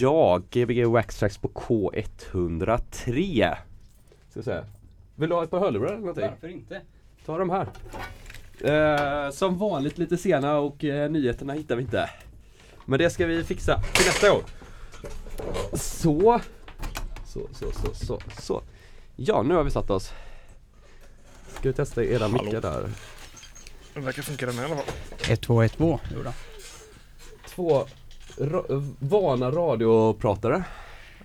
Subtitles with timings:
[0.00, 3.54] Ja, Gbg Waxtrax på K103
[4.30, 4.60] Ska se.
[5.16, 6.28] Vill du ha ett par hörlurar eller någonting?
[6.30, 6.80] Varför inte?
[7.26, 7.66] Ta de här
[9.26, 12.10] eh, Som vanligt lite sena och eh, nyheterna hittar vi inte
[12.84, 14.42] Men det ska vi fixa till nästa gång
[15.72, 16.40] Så
[17.26, 18.62] Så, så, så, så, så
[19.16, 20.12] Ja, nu har vi satt oss
[21.48, 22.42] Ska vi testa era Hallå.
[22.44, 22.90] mickar där?
[23.94, 24.84] Det verkar funka den här i alla fall.
[25.18, 26.32] 1212, jo då.
[27.48, 27.86] Två
[28.40, 30.64] ra- vana radiopratare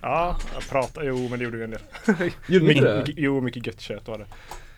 [0.02, 1.02] Ja, jag pratar.
[1.02, 1.80] Jo, men det gjorde vi en del.
[2.46, 2.98] Gjorde inte det?
[2.98, 4.26] Mycket, jo, mycket gött kött var det.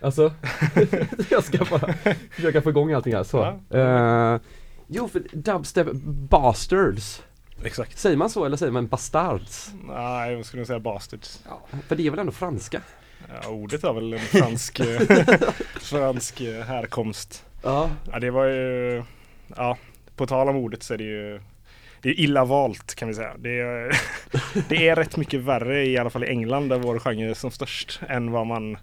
[0.01, 0.33] Alltså,
[1.30, 1.93] jag ska bara
[2.30, 3.43] försöka få igång allting här så.
[3.70, 4.41] Eh,
[4.87, 5.87] jo, för Dubstep
[6.30, 7.23] Bastards.
[7.65, 7.98] Exakt.
[7.98, 9.70] Säger man så eller säger man bastards?
[9.88, 11.45] Nej, jag skulle säga bastards.
[11.88, 12.80] För det är väl ändå franska?
[13.43, 14.80] Ja, ordet har väl en fransk,
[15.80, 17.45] fransk eh, härkomst.
[17.62, 17.91] Ja.
[18.12, 19.02] Ja, det var ju,
[19.57, 19.79] ja,
[20.16, 21.41] på tal om ordet så är det ju
[22.02, 23.34] det är illa valt kan vi säga.
[23.38, 24.01] Det är,
[24.69, 27.51] det är rätt mycket värre i alla fall i England där vår genre är som
[27.51, 28.79] störst än vad man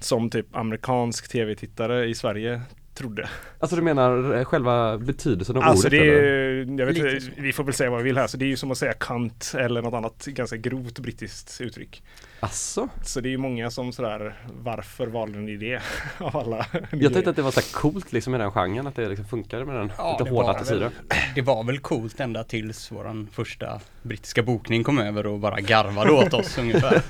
[0.00, 2.60] som typ amerikansk tv-tittare i Sverige
[2.94, 3.28] trodde.
[3.58, 7.64] Alltså du menar eh, själva betydelsen av Alltså ordet det är, vet, Lite vi får
[7.64, 9.82] väl säga vad vi vill här, så det är ju som att säga kant eller
[9.82, 12.02] något annat ganska grovt brittiskt uttryck.
[12.40, 12.88] Asså?
[13.02, 15.80] Så det är ju många som sådär, varför valde ni det
[16.18, 16.66] av alla?
[16.92, 19.64] Jag tänkte att det var så coolt liksom med den genren, att det liksom funkade
[19.64, 20.90] med den Ja, lite det hårda väl-
[21.34, 26.10] Det var väl coolt ända tills våran första brittiska bokning kom över och bara garvade
[26.12, 27.02] åt oss ungefär.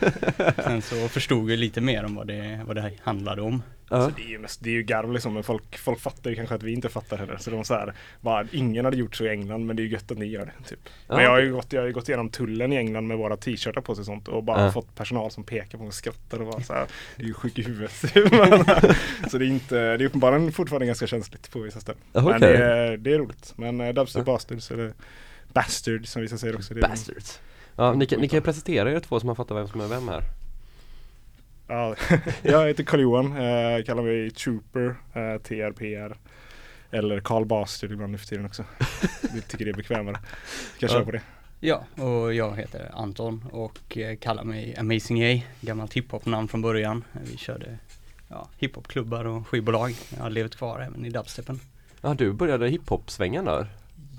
[0.63, 3.63] Sen så förstod vi lite mer om vad det, vad det handlade om.
[3.89, 6.37] Så det är ju mest, det är ju garv liksom, men folk, folk fattar ju
[6.37, 7.37] kanske att vi inte fattar heller.
[7.37, 9.91] Så de så här, bara, ingen hade gjort så i England, men det är ju
[9.91, 10.69] gött att ni gör det.
[10.69, 10.79] Typ.
[11.09, 13.19] Ja, men jag har, ju gått, jag har ju gått igenom tullen i England med
[13.19, 14.73] våra t-shirtar på sig och sånt och bara Ja.
[14.73, 17.35] fått personal som pekar på mig och skrattar och bara så här, det är ju
[17.35, 17.93] sjuk i huvudet.
[19.31, 22.01] Så det är inte, det är uppenbarligen fortfarande ganska känsligt på vissa ställen.
[22.13, 22.31] Okej.
[22.31, 23.53] Men det är, det är roligt.
[23.57, 24.33] Men uh, Dubstep Ja.
[24.33, 24.93] Bastards eller
[25.53, 26.75] Bastard som vissa säger också.
[26.75, 27.41] Bastards.
[27.77, 29.87] Ja, ni kan, ni kan ju presentera er två så man fattar vem som är
[29.89, 30.23] vem här.
[31.69, 31.97] Ja,
[32.43, 36.17] jag heter Karl-Johan, eh, kallar mig Trooper, eh, TRPR.
[36.91, 38.65] Eller Carl Bastard ibland nu för tiden också.
[39.35, 40.17] Jag tycker det är bekvämare.
[40.77, 41.05] Ska jag köra Ja.
[41.05, 41.21] på det?
[41.67, 47.05] Ja, och jag heter Anton och eh, kallar mig Amazing A, gammalt hiphop-namn från början.
[47.31, 47.79] Vi körde
[48.29, 49.95] ja, hiphopklubbar och skivbolag.
[50.17, 51.61] Jag har levt kvar även i dubstepen.
[52.01, 53.67] Ja, du började hiphop-svängen där?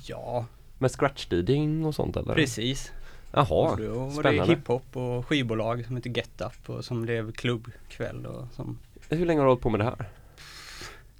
[0.06, 0.46] Ja,
[0.78, 2.36] Med scratch-deeding och sånt eller?
[2.36, 2.92] precis.
[3.32, 4.54] Jaha, Och då var det spännande.
[4.56, 8.78] hiphop och skivbolag som heter Get Up och som blev klubbkväll och som
[9.10, 10.06] Hur länge har du hållit på med det här?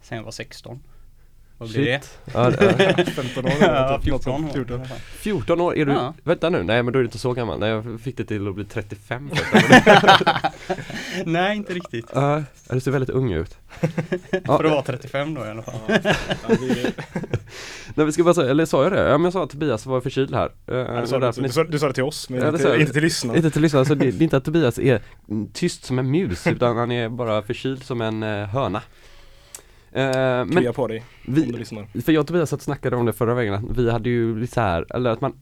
[0.02, 0.80] sen jag var 16.
[1.58, 2.00] Vad blir det?
[2.00, 2.20] Shit.
[2.34, 2.66] Ja, det
[3.00, 3.52] är 15 år?
[3.62, 4.50] Ja, typ, något 14 sånt.
[4.50, 4.54] år.
[4.54, 4.76] 14.
[4.76, 4.98] i alla fall.
[5.00, 6.14] 14 år, är du, Ja.
[6.24, 7.60] vänta nu, nej men då är du inte så gammal.
[7.60, 9.30] Nej jag fick det till att bli 35
[11.26, 12.06] Nej, inte riktigt.
[12.14, 13.58] Ja, du ser väldigt ung ut.
[14.46, 15.76] För att vara 35 då i alla fall.
[15.88, 16.16] Det-
[17.96, 19.02] Nej vi ska bara säga, eller sa jag det?
[19.10, 20.52] Ja men jag sa att Tobias var förkyld här.
[20.68, 22.46] Eh, ja, det du, sa, var du, sa, du sa det till oss, men Ja,
[22.46, 23.38] det inte, sa inte till lyssnarna.
[23.38, 25.02] Inte till lyssnarna, så det, det är inte att Tobias är
[25.54, 28.82] tyst som en mus utan han är bara förkyld som en eh, höna.
[30.02, 32.02] Men Krya på dig om du vi, lyssnar.
[32.02, 34.54] för jag och Tobias satt och snackade om det förra veckan, vi hade ju lite
[34.54, 35.34] så här, eller att man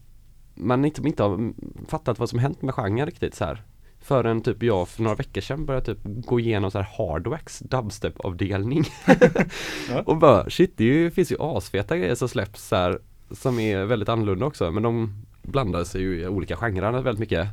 [0.54, 1.52] Man inte, inte har
[1.88, 3.62] fattat vad som hänt med genren riktigt så här.
[4.00, 8.20] Förrän typ jag för några veckor sedan började typ gå igenom så här hardwax dubstep
[8.20, 8.84] avdelning
[9.90, 10.02] Ja.
[10.06, 12.98] Och bara shit det ju, finns ju asfeta grejer som släpps så här
[13.30, 17.48] Som är väldigt annorlunda också men de blandar sig ju i olika genrer väldigt mycket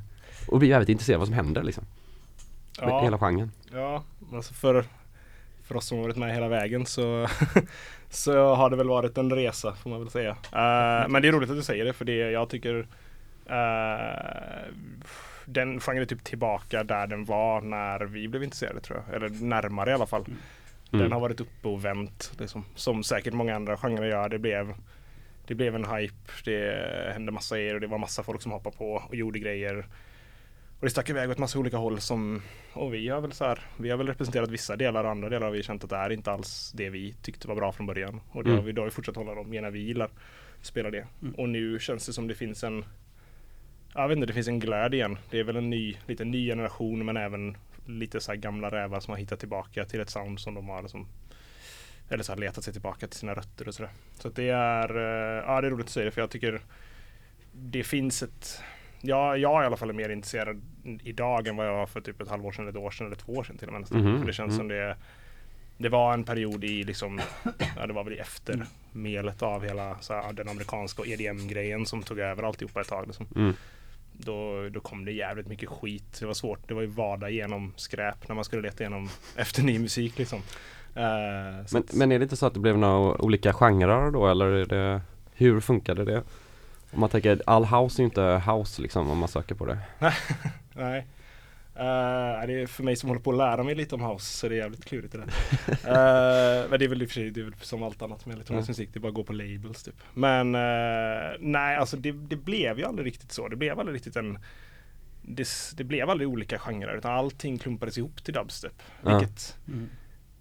[0.47, 1.83] Och blir jävligt intresserade av vad som händer liksom
[2.81, 4.85] Ja, Hela genren ja, alltså för,
[5.71, 7.27] för oss som har varit med hela vägen så,
[8.09, 10.29] så har det väl varit en resa får man väl säga.
[10.29, 12.87] Eh, men det är roligt att du säger det för det jag tycker
[13.45, 14.73] eh,
[15.45, 19.15] den genren är typ tillbaka där den var när vi blev intresserade tror jag.
[19.15, 20.25] Eller närmare i alla fall.
[20.89, 21.11] Den Mm.
[21.11, 24.29] har varit uppe och vänt liksom, som säkert många andra genrer gör.
[24.29, 24.73] Det blev,
[25.47, 26.31] det blev en hype.
[26.45, 29.85] Det hände massa grejer och det var massa folk som hoppade på och gjorde grejer.
[30.81, 32.41] Och det stack iväg åt massa olika håll som
[32.73, 35.45] och vi har väl så här, vi har väl representerat vissa delar och andra delar
[35.47, 38.21] har vi känt att det är inte alls det vi tyckte var bra från början.
[38.31, 38.59] Och det Mm.
[38.59, 40.09] har vi, då har vi fortsatt hålla dem medan vi gillar
[40.61, 41.07] spela det.
[41.21, 41.33] Mm.
[41.35, 42.85] Och nu känns det som det finns en
[43.93, 45.17] jag vet inte, det finns en glöd igen.
[45.29, 48.99] Det är väl en ny, lite ny generation men även lite så här gamla rävar
[48.99, 51.07] som har hittat tillbaka till ett sound som de har liksom
[52.09, 53.91] eller så här letat sig tillbaka till sina rötter och sådär.
[54.19, 56.61] Så att det är, eh, ja det är roligt att säga det för jag tycker
[57.53, 58.61] det finns ett
[59.01, 60.61] Ja, jag i alla fall är mer intresserad
[61.03, 63.33] idag än vad jag var för typ ett halvår sedan, ett år sedan eller två
[63.33, 63.91] år sedan till och med.
[63.91, 64.57] Mhm, För det känns mm.
[64.57, 64.95] som det
[65.77, 67.21] Det var en period i liksom
[67.77, 72.19] Ja det var väl i eftermelet av hela så här, den amerikanska EDM-grejen som tog
[72.19, 73.27] över alltihopa ett tag liksom.
[73.35, 73.53] Mm.
[74.13, 76.17] Då, då kom det jävligt mycket skit.
[76.19, 76.67] Det var svårt.
[76.67, 80.39] Det var ju vardag genom skräp när man skulle leta igenom efter ny musik liksom.
[80.93, 80.99] Så
[81.71, 84.45] Men, att- men är det inte så att det blev några olika genrer då eller
[84.45, 85.01] är det
[85.33, 86.23] Hur funkade det?
[86.93, 89.77] Om man tänker, all house är ju inte house liksom om man söker på det.
[90.75, 91.07] Nej.
[91.75, 94.49] Uh, det är för mig som håller på att lära mig lite om house så
[94.49, 95.25] det är jävligt klurigt det där.
[95.67, 98.25] uh, men det är väl i och för sig det är väl som allt annat
[98.25, 98.71] med elektronisk Ja.
[98.71, 98.89] musik.
[98.93, 99.95] Det är bara att gå på labels typ.
[100.13, 103.47] Men uh, nej alltså det, det blev ju aldrig riktigt så.
[103.47, 104.39] Det blev aldrig riktigt en
[105.21, 108.81] det, det blev aldrig olika genrer utan allting klumpades ihop till dubstep.
[109.01, 109.89] Vilket Mm.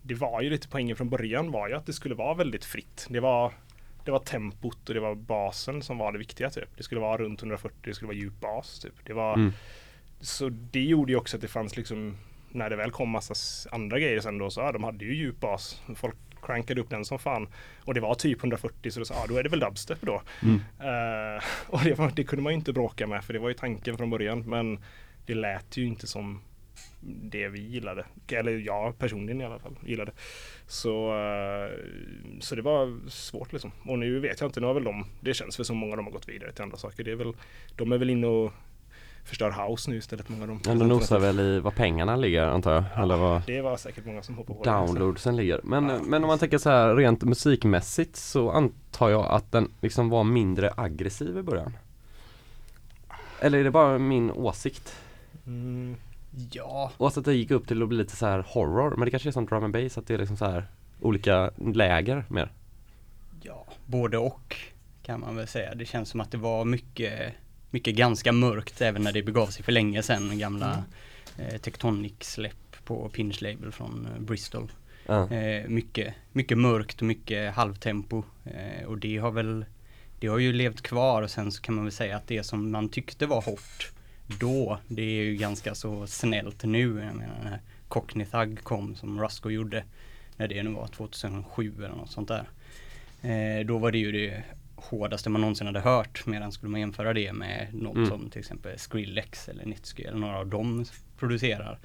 [0.02, 3.06] det var ju lite poängen från början var ju att det skulle vara väldigt fritt.
[3.10, 3.52] Det var,
[4.04, 6.68] det var tempot och det var basen som var det viktiga typ.
[6.76, 8.94] Det skulle vara runt 140, det skulle vara djup bas typ.
[9.04, 9.52] Det var, Mm.
[10.20, 12.16] Så det gjorde ju också att det fanns liksom
[12.48, 13.34] när det väl kom massa
[13.70, 15.82] andra grejer sen då så ja, de hade ju djup bas.
[15.96, 17.48] Folk crankade upp den som fan.
[17.84, 20.22] Och det var typ 140 så då sa ja, då är det väl dubstep då.
[20.42, 20.60] Mm.
[20.80, 23.54] Eh, och det, var, det kunde man ju inte bråka med för det var ju
[23.54, 24.40] tanken från början.
[24.40, 24.78] Men
[25.26, 26.40] det lät ju inte som
[27.02, 28.04] det vi gillade.
[28.28, 30.12] Eller jag personligen i alla fall gillade.
[30.66, 31.70] Så, eh,
[32.40, 33.72] så det var svårt liksom.
[33.86, 35.96] Och nu vet jag inte, nu har väl de, det känns väl som många av
[35.96, 37.04] dem har gått vidare till andra saker.
[37.04, 37.32] Det är väl,
[37.76, 38.52] de är väl inne och
[39.24, 40.60] förstör house nu istället, många av dem.
[40.66, 42.84] Men de nosar väl i vad pengarna ligger antar jag?
[43.02, 44.70] Eller vad Det var säkert många som hoppade på det.
[44.70, 45.60] downloadsen ligger.
[45.64, 45.98] Men, Ja.
[46.06, 50.24] men om man tänker så här rent musikmässigt så antar jag att den liksom var
[50.24, 51.76] mindre aggressiv i början.
[53.40, 54.96] Eller är det bara min åsikt?
[55.46, 55.96] Mm,
[56.52, 58.90] Ja, Och så att det gick upp till att bli lite så här horror.
[58.90, 60.66] Men det kanske är som drum and bass att det är liksom så här
[61.00, 62.52] olika läger mer.
[63.42, 64.56] ja, både och
[65.02, 65.74] kan man väl säga.
[65.74, 67.32] Det känns som att det var mycket,
[67.70, 70.38] mycket ganska mörkt även när det begav sig för länge sedan.
[70.38, 70.84] Gamla
[71.38, 74.72] eh, Tectonic-släpp på Pinch Label från eh, Bristol.
[75.06, 75.30] Ja.
[75.30, 78.22] Eh, mycket, mycket mörkt och mycket halvtempo.
[78.44, 79.64] Eh, och det har väl
[80.20, 82.70] Det har ju levt kvar och sen så kan man väl säga att det som
[82.70, 83.92] man tyckte var hårt
[84.40, 86.80] då, det är ju ganska så snällt nu.
[86.82, 89.84] Jag menar den här Cockney Thug kom som Rusko gjorde.
[90.36, 92.48] När det nu var 2007 eller något sånt där.
[93.22, 94.42] Eh, då var det ju det
[94.74, 96.26] hårdaste man någonsin hade hört.
[96.26, 98.08] Medan skulle man jämföra det med något Mm.
[98.08, 100.84] som till exempel Skrillex eller Nitsky eller några av dem
[101.18, 101.78] producerar.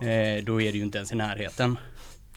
[0.00, 1.78] Eh, då är det ju inte ens i närheten.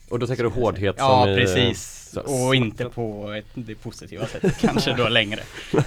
[0.10, 2.10] Och då tänker du hårdhet Ja som i, precis.
[2.14, 5.40] så- Och inte på ett, det positiva sättet kanske då längre.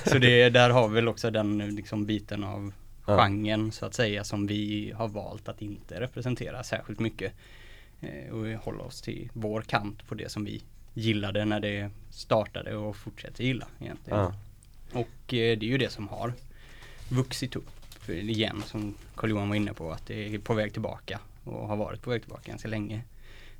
[0.06, 2.72] Så det, där har vi väl också den liksom biten av
[3.06, 3.16] Ja.
[3.16, 7.32] genren så att säga som vi har valt att inte representera särskilt mycket.
[8.00, 10.62] Eh, och hålla oss till vår kant på det som vi
[10.94, 14.18] gillade när det startade och fortsätter gilla egentligen.
[14.18, 14.34] Ja.
[14.92, 16.32] Och eh, det är ju det som har
[17.08, 21.68] vuxit upp igen som Carl-Johan var inne på att det är på väg tillbaka och
[21.68, 23.02] har varit på väg tillbaka ganska länge.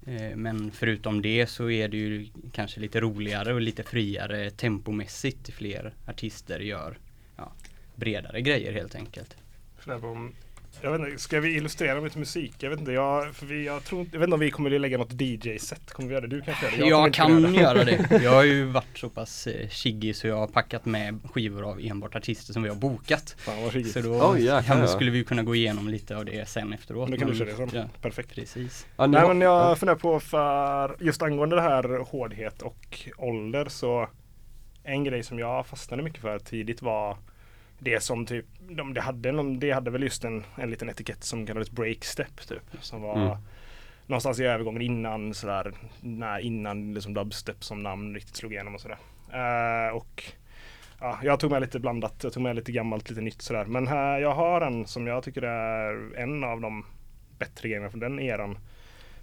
[0.07, 5.51] Eh, Men förutom det så är det ju kanske lite roligare och lite friare tempomässigt.
[5.55, 6.99] Fler artister gör
[7.37, 7.53] ja,
[7.97, 9.37] bredare grejer helt enkelt.
[10.81, 12.55] Jag vet inte, ska vi illustrera med lite musik?
[12.59, 14.75] Jag vet inte, jag, för vi, jag, tror, inte- jag vet inte om vi kommer
[14.75, 15.91] att lägga något DJ-set.
[15.93, 16.37] Kommer vi göra det?
[16.37, 16.89] Du kanske gör det?
[16.89, 18.21] Jag, inte kan göra det.
[18.23, 21.81] Jag har ju varit så pass eh, chiggig så jag har packat med skivor av
[21.81, 23.37] enbart artister som vi har bokat.
[23.39, 23.93] Fan vad skitigt.
[23.93, 24.87] Så då jäklar, kan, ja.
[24.87, 27.11] skulle vi kunna gå igenom lite av det sen efteråt.
[27.11, 27.69] Då kan du köra det sen.
[27.73, 28.35] Ja, Perfekt.
[28.35, 28.87] precis.
[28.97, 34.09] Ja, Nej men jag funderar på för just angående det här hårdhet och ålder så
[34.85, 37.17] en grej som jag fastnade mycket för tidigt var
[37.85, 41.25] det som typ, de, det, hade, någon- det hade väl just en, en liten etikett
[41.25, 42.63] som kallades breakstep typ.
[42.81, 43.37] Som var Mm.
[44.07, 48.81] någonstans i övergången innan sådär, när, innan liksom dubstep som namn riktigt slog igenom och
[48.81, 48.99] sådär.
[49.33, 50.25] Eh, och
[51.01, 53.65] ja, jag tog med lite blandat, jag tog med lite gammalt, lite nytt sådär.
[53.65, 56.85] Men här, jag har en som jag tycker är en av de
[57.39, 58.59] bättre grejerna från den eran.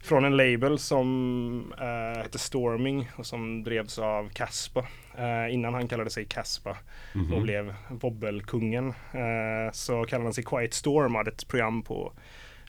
[0.03, 4.87] Från en label som uh, heter Storming och som drevs av Caspa.
[5.17, 6.69] Eh, innan han kallade sig Caspa
[7.13, 7.43] och Mhm.
[7.43, 8.87] blev Wobbelkungen.
[8.87, 12.13] Uh, så kallade han sig Quiet Storm, hade ett program på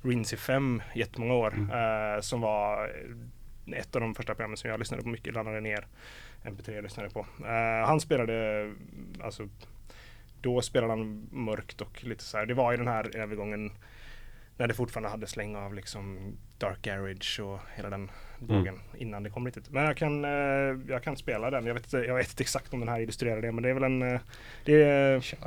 [0.02, 1.54] Rinse 5 jättemånga år.
[1.58, 2.90] eh, som var
[3.76, 5.86] ett av de första programmen som jag lyssnade på mycket, laddade ner.
[6.44, 7.26] MP3 jag lyssnade på.
[7.46, 8.70] Eh, han spelade,
[9.22, 9.48] alltså
[10.40, 12.46] då spelade han mörkt och lite så här.
[12.46, 13.72] Det var ju den här övergången
[14.56, 19.30] när det fortfarande hade släng av liksom Dark Garage och hela den vågen innan det
[19.30, 19.70] kom riktigt.
[19.70, 20.30] Men jag kan, eh,
[20.88, 21.66] jag kan spela den.
[21.66, 23.74] Jag vet, inte, jag vet inte exakt om den här illustrerar det men det är
[23.74, 24.20] väl en eh,
[24.64, 25.38] det är, Kör.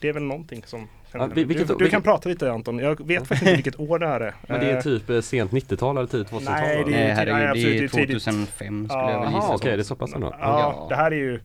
[0.00, 2.78] det är väl någonting som Ja, vi- vilket- du, du vilket- kan prata lite Anton.
[2.78, 4.34] Jag vet faktiskt inte vilket år det här är.
[4.48, 6.54] Men det är Eh, typ sent 90-tal eller tidigt 2000-tal?
[6.54, 8.22] Nej, det är- Nej, herregud, nej, absolut, är det är tidigt.
[8.24, 9.10] 2005 skulle Ja.
[9.12, 9.54] jag väl Jaha gissa.
[9.54, 9.76] okej, så.
[9.76, 10.34] det är så pass ändå?
[10.40, 10.86] Ja, Ja.
[10.88, 11.40] det här är ju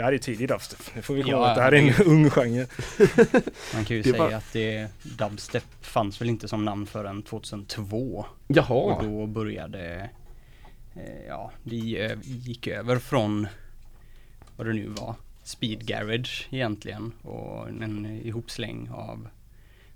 [0.00, 0.78] det här är tidig dubstep.
[0.94, 1.56] Det får vi komma Ja, ihåg.
[1.56, 2.66] Det här är en ung genre.
[3.74, 7.96] Man kan ju säga bara- att det, dubstep fanns väl inte som namn förrän 2002.
[8.18, 9.02] Och Jaha!
[9.02, 10.10] då började,
[10.94, 13.46] eh, ja, vi eh, gick över från
[14.56, 19.28] vad det nu var, speed garage egentligen och en ihopsläng av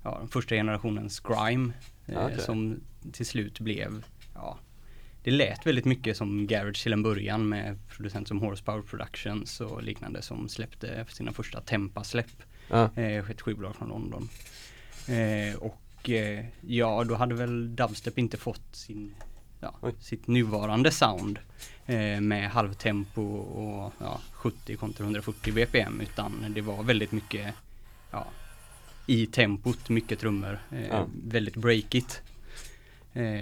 [0.03, 1.73] ja, den första generationens grime
[2.05, 2.39] eh, Okej.
[2.39, 2.79] som
[3.11, 4.57] till slut blev ja,
[5.25, 9.83] det lät väldigt mycket som Garage till en början med producent som Horsepower Productions och
[9.83, 12.43] liknande som släppte sina första Tempa-släpp.
[12.69, 12.89] Ja.
[12.95, 14.29] Eh, ett skivbolag från London.
[15.07, 19.15] Eh, och eh, ja, då hade väl dubstep inte fått sin,
[19.59, 21.39] ja, sitt nuvarande sound
[21.85, 27.53] eh, med halvtempo och ja, 70 kontra 140 bpm utan det var väldigt mycket
[28.11, 28.27] ja,
[29.07, 31.07] i tempot, mycket trummor, Ja.
[31.23, 32.21] väldigt breakigt.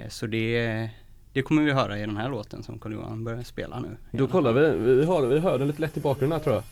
[0.10, 0.90] Så det,
[1.34, 3.98] det kommer vi höra i den här låten som Carl-Johan börjar spela nu.
[4.12, 6.64] Då kollar vi, vi, hör, vi hör den lite lätt i bakgrunden här tror jag.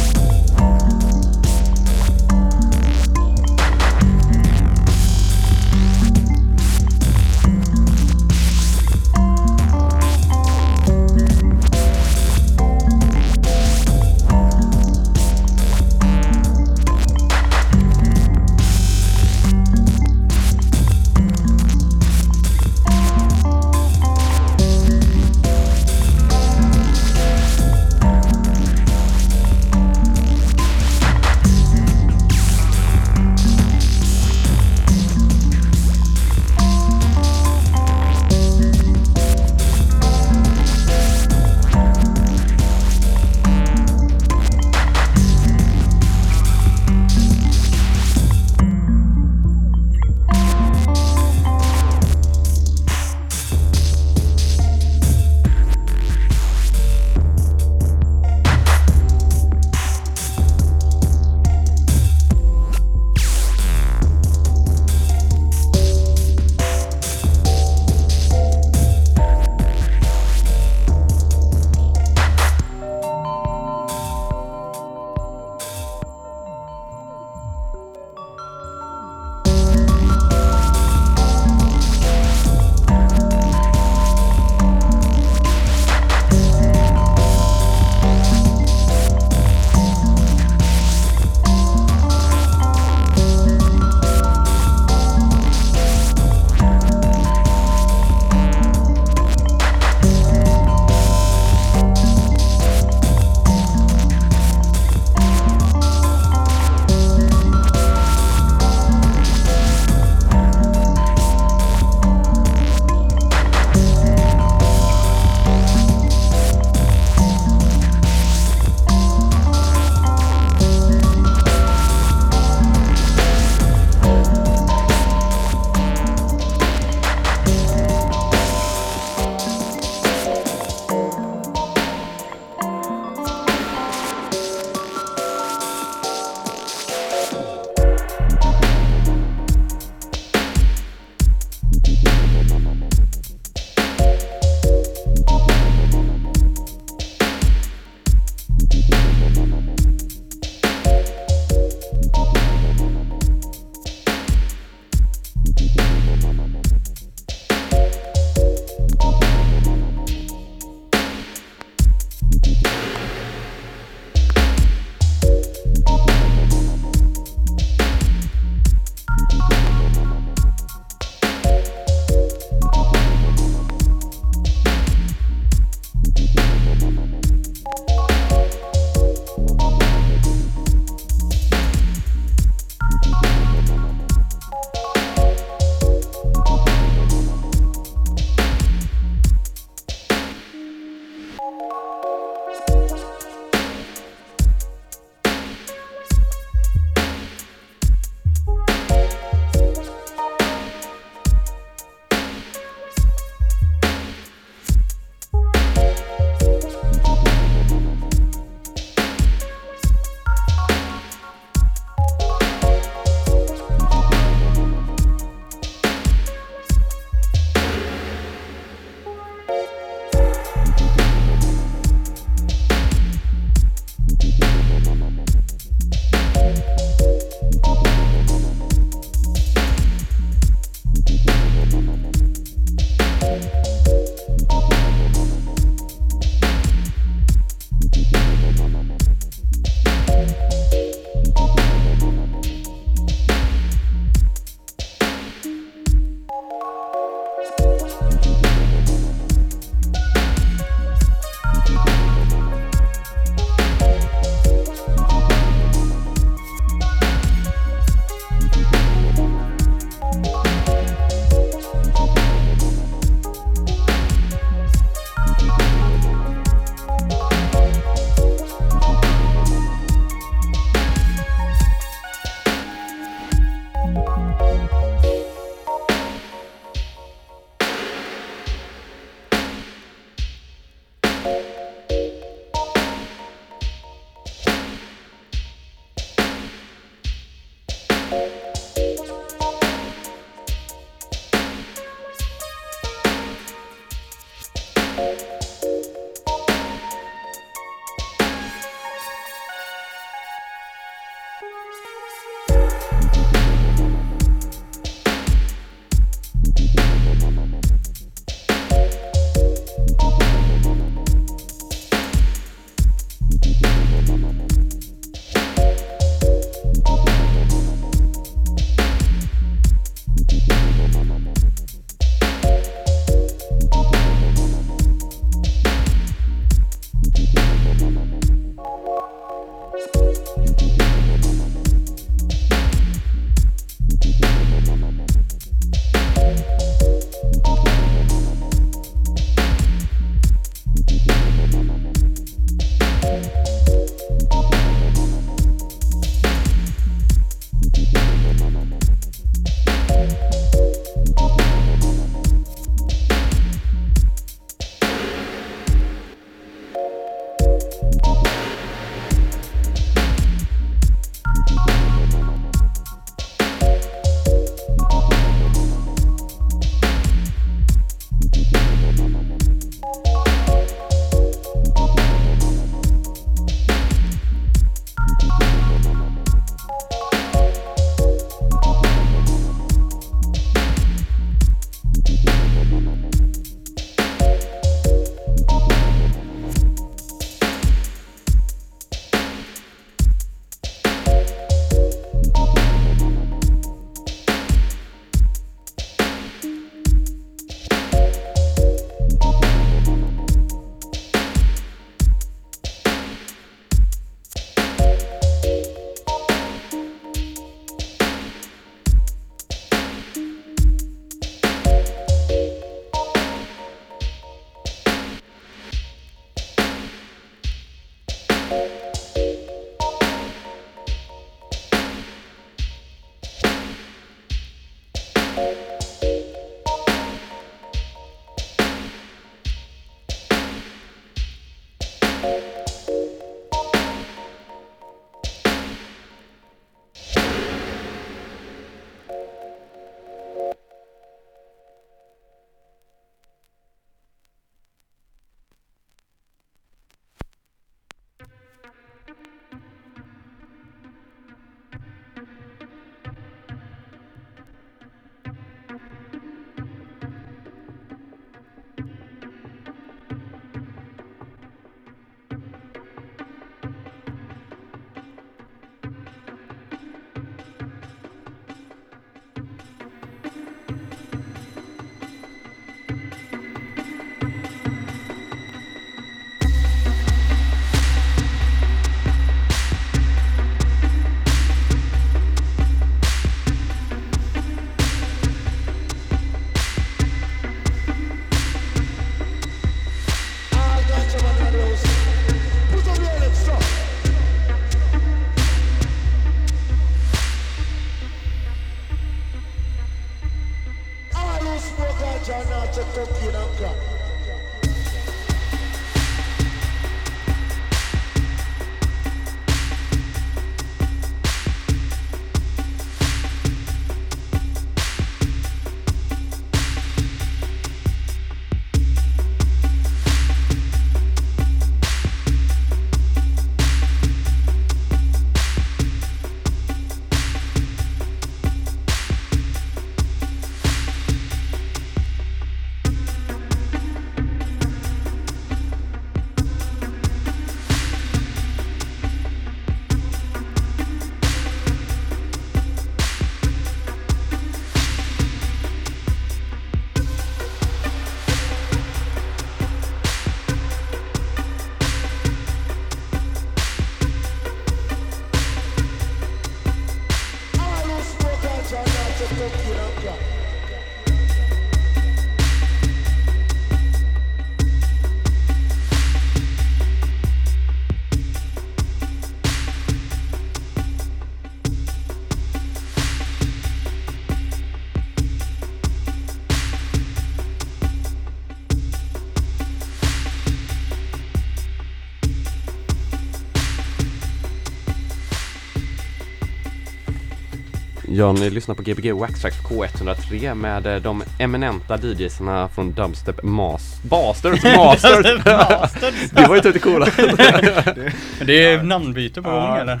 [588.16, 594.02] Ja, ni lyssnar på Gbg Waxtrack K103 med eh, de eminenta DJsarna från Dubstep Mas
[594.02, 595.26] Basters Masters!
[596.32, 597.06] det var ju typ det coola!
[598.46, 600.00] Det är namnbyte på gång eller?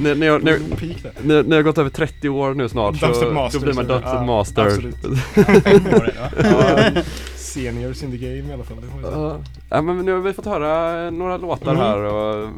[0.00, 0.58] ni, ni, har- ni,
[1.22, 3.86] ni, ni har gått över 30 år nu snart Dubstep så Masters, då blir man?
[3.86, 4.62] Dubstep Ja, Master.
[4.66, 4.96] absolut.
[7.36, 8.76] Seniors in the game i alla fall.
[8.76, 9.08] Det.
[9.10, 9.36] Ja,
[9.70, 11.82] ja, men nu har vi fått höra några låtar Mm.
[11.82, 12.48] här och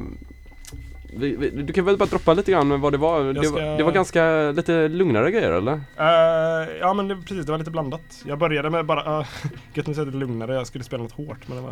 [1.21, 3.33] vi, vi, du kan väl bara droppa lite grann vad det var?
[3.33, 5.73] Det, ska- var det var ganska lite lugnare grejer eller?
[5.73, 8.23] Eh, ja men det, precis, det var lite blandat.
[8.27, 9.27] Jag började med bara, uh,
[9.75, 11.71] gött att säga det lugnare, jag skulle spela något hårt men det var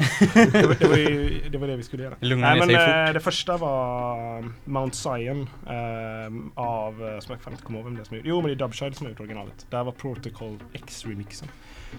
[0.53, 2.15] det, var, det, var, ju, det, var det vi skulle göra.
[2.21, 3.15] Lugna ner men fort.
[3.15, 7.95] det första var Mount Zion eh, av, eh, som jag fan inte kommer ihåg vem
[7.97, 8.29] det är som gjorde.
[8.29, 9.67] Jo men det är Dubchild som har gjort originalet.
[9.71, 11.49] Där var Protocol X-remixen.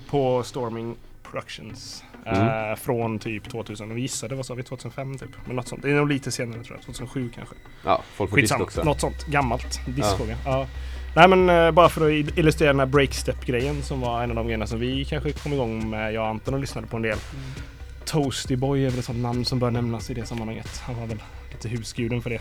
[0.10, 0.96] På Storming
[1.32, 2.04] Productions.
[2.26, 2.78] eh, Mm.
[2.78, 5.30] Från typ 2000, och vi gissade vad sa vi, 2005 typ.
[5.46, 5.82] Men något sånt.
[5.82, 7.56] Det är nog lite senare tror jag, 2007 kanske.
[7.86, 8.84] Ja, folk får disk Skitsamma, också.
[8.84, 9.80] något sånt gammalt.
[9.88, 10.38] Diskfråga.
[10.46, 10.68] Ja.
[11.16, 14.36] Nej men eh, bara för att il- illustrera den här breakstep-grejen som var en av
[14.36, 17.04] de grejerna som vi kanske kom igång med, jag och Anton och lyssnade på en
[17.04, 17.18] del.
[18.06, 20.82] Toasty Boy är väl ett sånt namn som bör nämnas i det sammanhanget.
[20.86, 21.18] Han var väl
[21.52, 22.40] lite husguden för det.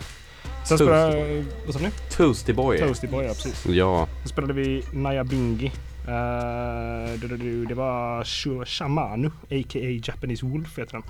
[0.68, 1.90] Sen spelade, vad sa ni?
[2.16, 2.78] Toasty Boy.
[2.78, 3.66] Toasty Boy, ja precis.
[3.66, 5.72] Ja, Sen spelade vi Naya Bingi.
[6.08, 7.20] Eh,
[7.68, 8.24] det var
[8.64, 10.00] Shamanu, a.k.a.
[10.04, 11.02] Japanese Wolf heter den.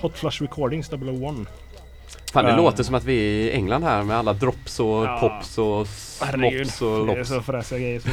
[0.00, 1.48] Hot Flush Recordings 001.
[2.32, 2.56] fan det Ja.
[2.56, 5.18] låter som att vi är i England här med alla drops och Ja.
[5.20, 7.28] pops och slops och Det är lops.
[7.28, 8.08] så fräsiga grejer så.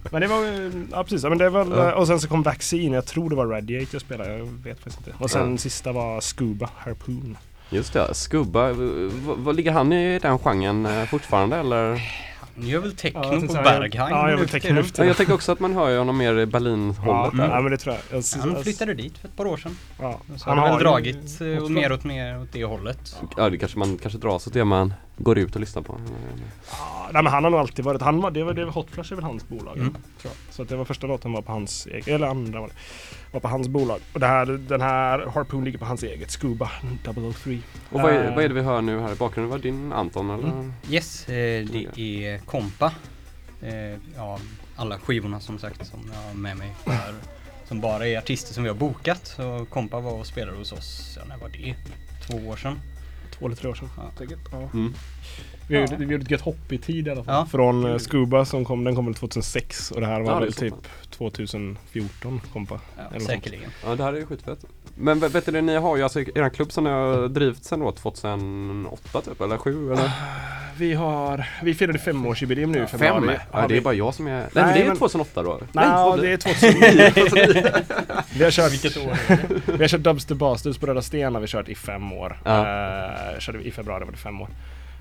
[0.10, 1.94] Men det var ja precis, men det var, Ja.
[1.94, 4.98] och sen så kom Vaccine, jag tror det var Radiate jag spelade, jag vet faktiskt
[5.06, 5.18] inte.
[5.24, 5.56] Och sen Ja.
[5.58, 7.36] sista var Scuba Harpoon.
[7.70, 8.14] Just det,
[9.36, 12.00] vad ligger han i den genren eh, fortfarande eller?
[12.58, 14.82] Han gör väl techno Ja, jag på Berghain Ja, jag vill techno.
[14.96, 17.54] Ja, jag tänker också att man hör ju honom mer i Berlin-hållet Ja, där.
[17.54, 18.22] ja men det tror jag.
[18.22, 18.40] jag.
[18.40, 19.76] Han flyttade dit för ett par år sedan.
[20.00, 20.20] Ja.
[20.36, 23.16] Så han har väl ju- dragit eh, också- och mer åt mer åt det hållet.
[23.36, 26.00] Ja, det kanske man kanske dras åt det man går ut och lyssnar på.
[26.70, 28.90] Ja, nej, men han har nog alltid varit, han var, det var, det var Hot
[28.90, 29.76] Flush är väl hans bolag.
[29.76, 29.92] Mm.
[29.92, 30.54] Tror jag.
[30.54, 32.74] Så att det var första låten var på hans eget, eller andra var det.
[33.32, 34.00] Var på hans bolag.
[34.12, 36.70] Och det här, den här Harpoon ligger på hans eget, Scuba
[37.04, 37.58] 003.
[37.90, 38.34] Och vad är, Eh.
[38.34, 39.50] vad är det vi hör nu här i bakgrunden?
[39.50, 40.48] Var det din Anton eller?
[40.48, 40.72] Mm.
[40.90, 42.92] Yes, eh, det är Kompa.
[43.62, 43.72] Eh,
[44.16, 44.38] ja,
[44.76, 46.72] alla skivorna som sagt som jag har med mig.
[46.84, 47.14] För,
[47.64, 49.26] som bara är artister som vi har bokat.
[49.26, 51.74] Så Kompa var och spelade hos oss, ja, när var det?
[52.26, 52.80] Två år sedan.
[53.38, 53.88] Två eller tre år sedan.
[53.96, 54.10] Ja.
[54.18, 54.38] säkert.
[54.52, 54.58] Ja.
[54.74, 54.94] Mm.
[55.68, 55.80] Vi, Ja.
[55.80, 57.34] gjorde, vi gjorde ett gött hopp i tid i alla fall.
[57.34, 57.46] Ja.
[57.46, 60.52] Från uh, Scuba som kom, den kom väl 2006 och det här var Ja, väl
[60.52, 60.74] typ
[61.10, 62.80] 2014 kompa.
[63.12, 63.70] Ja, säkerligen.
[63.84, 64.64] Ja det här är ju skitfett.
[65.00, 67.92] Men vet, du, ni har ju alltså er klubb som ni har drivit sedan då
[67.92, 70.10] 2008 typ eller 7 eller?
[70.78, 73.26] Vi har, vi firade femårsjubileum nu i februari.
[73.26, 73.36] Fem?
[73.52, 74.30] Ja, det vi- är bara jag som är...
[74.30, 75.60] Nej, men det är men- 2008 då?
[75.72, 78.22] Nej, vad det är 2009.
[78.38, 79.16] vi har kört, Vilket år
[79.76, 82.38] vi har kört Dubster Bastards på Röda Sten har vi kört i fem år.
[82.44, 82.58] Ja.
[82.58, 84.48] Eh, körde vi I februari var det fem år.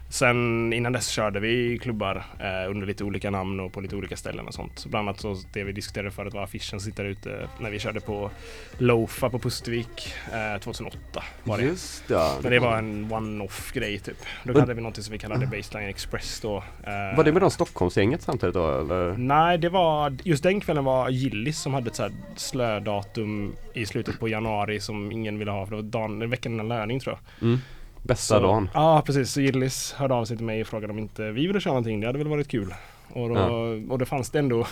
[0.09, 4.17] Sen innan dess körde vi klubbar eh, under lite olika namn och på lite olika
[4.17, 4.79] ställen och sånt.
[4.79, 7.99] Så bland annat så det vi diskuterade förut var affischen sitter ute när vi körde
[7.99, 8.31] på
[8.77, 10.13] Lofa på Pustervik
[10.55, 11.63] eh, 2008 var det.
[11.63, 12.31] Just det.
[12.41, 14.17] Men det var en one-off grej typ.
[14.43, 16.57] Då Men- hade vi något som vi kallade Baseline Express då.
[16.57, 19.17] eh, Var det med de Stockholmsgänget samtidigt då eller?
[19.17, 23.85] Nej, det var just den kvällen var Gillis som hade ett så här slödatum i
[23.85, 27.17] slutet på januari som ingen ville ha för det var dagen, veckan innan löning tror
[27.39, 27.47] jag.
[27.47, 27.59] Mm.
[28.07, 28.69] Bästa Så- dagen.
[28.73, 29.31] Ja, precis.
[29.31, 31.99] Så Gillis hörde av sig till mig och frågade om inte vi ville köra någonting.
[31.99, 32.73] Det hade väl varit kul.
[33.13, 33.47] Och då, Ja.
[33.93, 34.67] och det fanns det ändå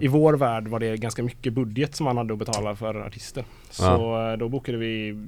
[0.00, 3.44] i vår värld var det ganska mycket budget som man hade att betala för artister.
[3.70, 5.24] Så eh, då bokade vi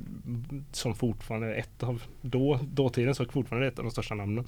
[0.73, 4.45] som fortfarande ett av då, dåtiden så fortfarande ett av de största namnen.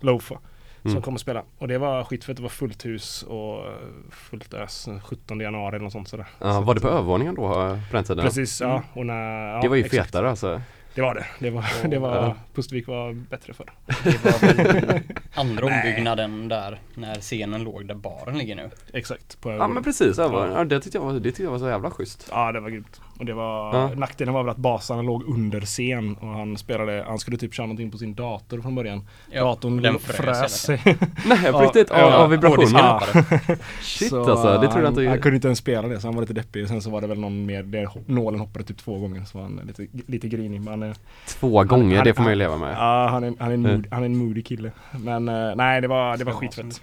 [0.00, 0.38] Lofa.
[0.84, 0.92] Mm.
[0.94, 1.42] Som kom och spela.
[1.58, 2.36] Och det var skitfett.
[2.36, 3.72] Det var fullt hus och eh,
[4.10, 4.88] fullt ös.
[5.04, 6.26] 17 januari eller något sånt sådär.
[6.38, 8.24] Ja, Så var det på övervåningen då eh, på den tiden?
[8.24, 8.82] Precis, ja.
[8.92, 10.06] Och när, ja Det var ju exakt.
[10.06, 10.60] fetare alltså.
[10.94, 11.26] Det var det.
[11.38, 12.34] Det var, det var, Ja.
[12.54, 13.72] Pustervik var bättre för.
[14.04, 15.00] Det var
[15.40, 18.70] andra ombyggnaden där när scenen låg där baren ligger nu.
[18.92, 19.40] Exakt.
[19.40, 20.48] På Ja men precis, Ja.
[20.52, 22.28] ja, det, tyckte jag var, det tyckte jag var så jävla schysst.
[22.30, 23.00] Ja det var grymt.
[23.22, 23.90] Och det var, Ja.
[23.96, 27.66] nackdelen var väl att basarna låg under scen och han spelade, han skulle typ köra
[27.66, 29.08] någonting på sin dator från början.
[29.30, 30.68] Ja, Datorn den frös.
[31.26, 32.68] Nej på riktigt, av, ja, av vibrationen?
[32.74, 33.02] Ja.
[33.82, 35.08] Shit Så, alltså, det trodde jag han, inte.
[35.08, 36.68] han kunde inte ens spela det så han var lite deppig.
[36.68, 39.44] Sen så var det väl någon mer, där nålen hoppade typ två gånger så var
[39.44, 40.60] han lite, lite grinig.
[40.60, 40.92] Men, eh,
[41.28, 42.74] Två gånger, han- det får man ju han- leva med.
[42.78, 43.72] ja, han är, han, är en Mm.
[43.76, 44.72] mood, han är en moody kille.
[44.90, 46.80] Men eh, nej det var, det var skitfett.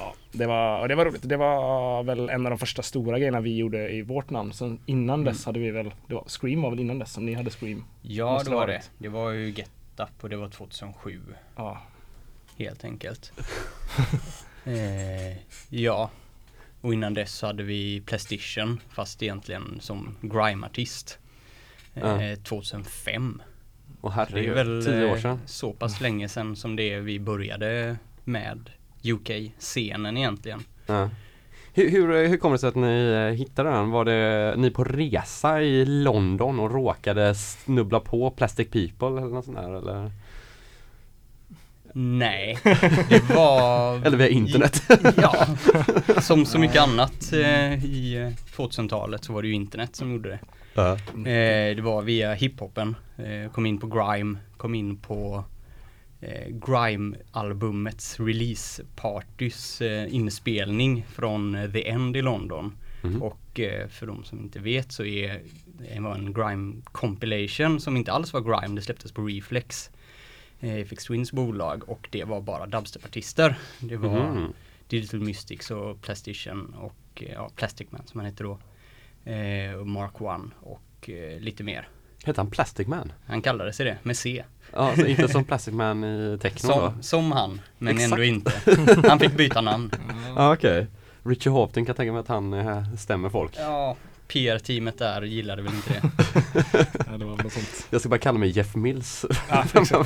[0.00, 1.28] Ja, det var, och det var roligt.
[1.28, 4.52] Det var väl en av de första stora grejerna vi gjorde i vårt namn.
[4.52, 7.34] Sen innan dess hade vi väl, det var, Scream var väl innan dess som ni
[7.34, 7.84] hade Scream.
[8.02, 9.08] Ja Måste det var det det.
[9.08, 11.20] var ju Get Up och det var 2007
[11.56, 11.82] Ja,
[12.58, 13.32] helt enkelt.
[14.64, 15.36] eh,
[15.68, 16.10] ja.
[16.80, 21.18] Och innan dess så hade vi Playstation fast egentligen som grime-artist.
[21.94, 22.36] Eh, Ja.
[22.42, 23.42] 2005.
[24.00, 25.40] Och Så det är herregud, väl tio år eh, sedan.
[25.46, 28.70] så pass länge sedan som det är vi började med
[29.04, 30.62] UK-scenen egentligen.
[30.86, 31.10] Ja.
[31.72, 33.90] Hur, hur, hur kommer det sig att ni eh, hittade den?
[33.90, 39.44] Var det ni på resa i London och råkade snubbla på Plastic People eller något
[39.44, 40.10] sånt där eller?
[41.92, 42.58] Nej,
[43.08, 44.06] det var...
[44.06, 44.82] Eller via internet?
[45.16, 45.46] ja,
[46.20, 50.28] som så mycket annat eh, i eh, 2000-talet så var det ju internet som gjorde
[50.28, 50.38] det.
[50.74, 50.92] Ja.
[51.30, 55.44] Eh, det var via hiphopen, eh, kom in på grime, kom in på
[56.20, 62.76] eh, grime-albumets release-partys eh, inspelning från eh, The End i London.
[63.02, 63.22] Mhm.
[63.22, 65.40] Och eh, för de som inte vet så är
[65.94, 69.90] det var en grime compilation som inte alls var grime, det släpptes på Reflex.
[70.60, 73.58] Eh, FX Twins bolag och det var bara dubstepartister.
[73.80, 74.52] Det var Mhm.
[74.88, 78.58] Digital Mystics och Plastation och eh, ja, Plastic Man som han hette då.
[79.30, 81.88] Eh, Mark One och eh, lite mer.
[82.28, 83.12] Hette han Plastic Man?
[83.26, 84.44] Han kallade sig det med C.
[84.72, 86.74] Ja, så inte som Plastic Man i techno då?
[86.74, 88.12] Som, som han, men Exakt.
[88.12, 88.52] ändå inte.
[89.08, 89.90] Han fick byta namn.
[90.36, 90.86] Ja okej.
[91.22, 93.52] Richie Houghton kan tänka mig att han eh, stämmer folk.
[93.58, 93.96] Ja,
[94.28, 96.02] PR-teamet där gillade väl inte det.
[97.06, 97.86] Ja, det var väl något sånt.
[97.90, 99.24] Jag ska bara kalla mig Jeff Mills.
[99.48, 99.64] Ja.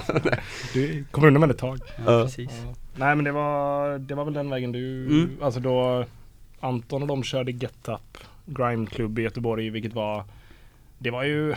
[0.74, 1.80] Du kommer undan med det ett tag.
[2.06, 2.24] Ja, Ja.
[2.24, 2.50] precis.
[2.64, 2.74] Ja.
[2.96, 5.36] Nej men det var, det var väl den vägen du, Mm.
[5.42, 6.04] alltså då
[6.60, 10.24] Anton och de körde Get Up Grime Club i Göteborg vilket var
[10.98, 11.54] Det var ju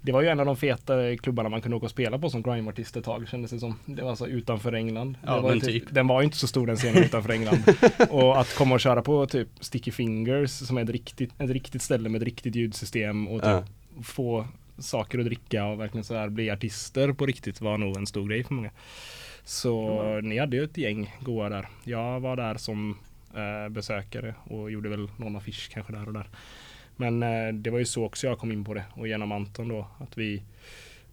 [0.00, 2.42] Det var ju en av de feta klubbarna man kunde åka och spela på som
[2.42, 3.78] grime-artist ett tag kändes det som.
[3.86, 5.18] Det var alltså utanför England.
[5.26, 5.84] Ja, var ju typ.
[5.90, 7.58] Den var ju inte så stor den scenen utanför England.
[8.10, 11.82] och att komma och köra på typ Sticky Fingers som är ett riktigt, ett riktigt
[11.82, 13.64] ställe med ett riktigt ljudsystem och typ Ja.
[14.02, 14.46] få
[14.78, 18.28] saker att dricka och verkligen så här bli artister på riktigt var nog en stor
[18.28, 18.70] grej för många.
[19.44, 21.68] Så ni hade ju ett gäng goa där.
[21.84, 22.98] Jag var där som
[23.34, 26.28] eh, besökare och gjorde väl någon affisch kanske där och där.
[27.00, 29.68] Men eh, det var ju så också jag kom in på det och genom Anton
[29.68, 30.42] då att vi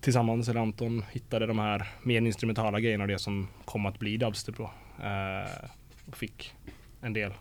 [0.02, 4.18] tillsammans, eller Anton, hittade de här mer instrumentala grejerna och det som kom att bli
[4.18, 4.64] dubstep då.
[5.04, 5.70] Eh,
[6.06, 6.54] och fick
[7.02, 7.34] en del.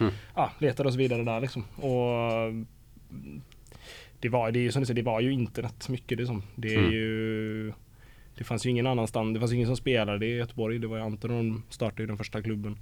[0.00, 0.12] Mm.
[0.34, 1.62] Ja, letade oss vidare där liksom.
[1.76, 2.66] Och
[4.20, 6.42] det var, det är ju som du säger, det var ju internet mycket det som.
[6.54, 6.90] Det är Mm.
[6.92, 7.72] ju
[8.38, 10.78] Det fanns ju ingen annanstans, det fanns ingen som spelade i Göteborg.
[10.78, 12.78] Det var ju Anton och de startade ju den första klubben.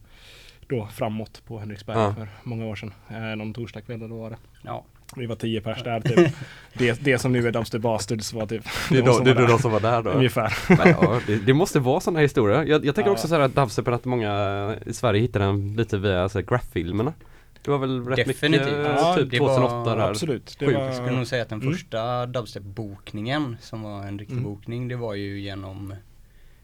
[0.68, 2.14] Då framåt på Henriksberg Ja.
[2.14, 2.92] för många år sedan.
[3.10, 4.36] Eh, någon torsdagkväll eller vad var det.
[4.62, 4.84] Ja,
[5.16, 6.32] Vi var tio pers där typ.
[6.72, 9.34] det, det som nu är Dumpster Bastards var typ Det är de då, som det
[9.34, 9.52] var är där.
[9.52, 10.10] de som var där då?
[10.10, 10.54] Ungefär.
[10.68, 12.62] Men, ja, det, det måste vara sådana historier.
[12.64, 13.12] Jag, jag tänker Ja.
[13.12, 17.12] också så här att dubstepen, att många i Sverige hittade den lite via alltså, graph-filmerna.
[17.62, 18.66] Det var väl rätt Definitivt.
[18.66, 20.10] mycket, Ja, typ det var 2008 där.
[20.10, 20.56] Absolut.
[20.58, 21.72] Det var, jag skulle nog säga att den Mm.
[21.72, 24.44] första dubstep-bokningen som var en riktig Mm.
[24.44, 25.94] bokning, det var ju genom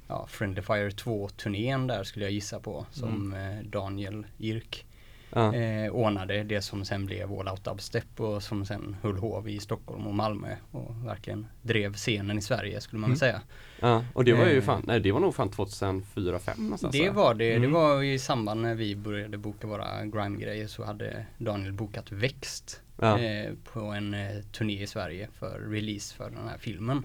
[0.08, 3.58] ja, Friendly Fire 2-turnén där skulle jag gissa på, som Mm.
[3.58, 4.84] eh, Daniel Irk
[5.32, 5.54] Ja.
[5.54, 9.58] eh, ordnade det som sen blev All Out Dubstep och som sen höll hov i
[9.60, 13.18] Stockholm och Malmö och verkligen drev scenen i Sverige skulle man Mm.
[13.18, 13.40] säga.
[13.80, 14.62] Ja, och det var ju Eh.
[14.62, 16.92] fan, nej det var nog fan 2004, 2005 någonstans.
[16.92, 17.14] Det va?
[17.22, 17.62] var det, Mm.
[17.62, 22.80] det var i samband när vi började boka våra grime-grejer så hade Daniel bokat Växt
[23.02, 23.18] Ja.
[23.18, 27.02] eh, på en eh, turné i Sverige för release för den här filmen.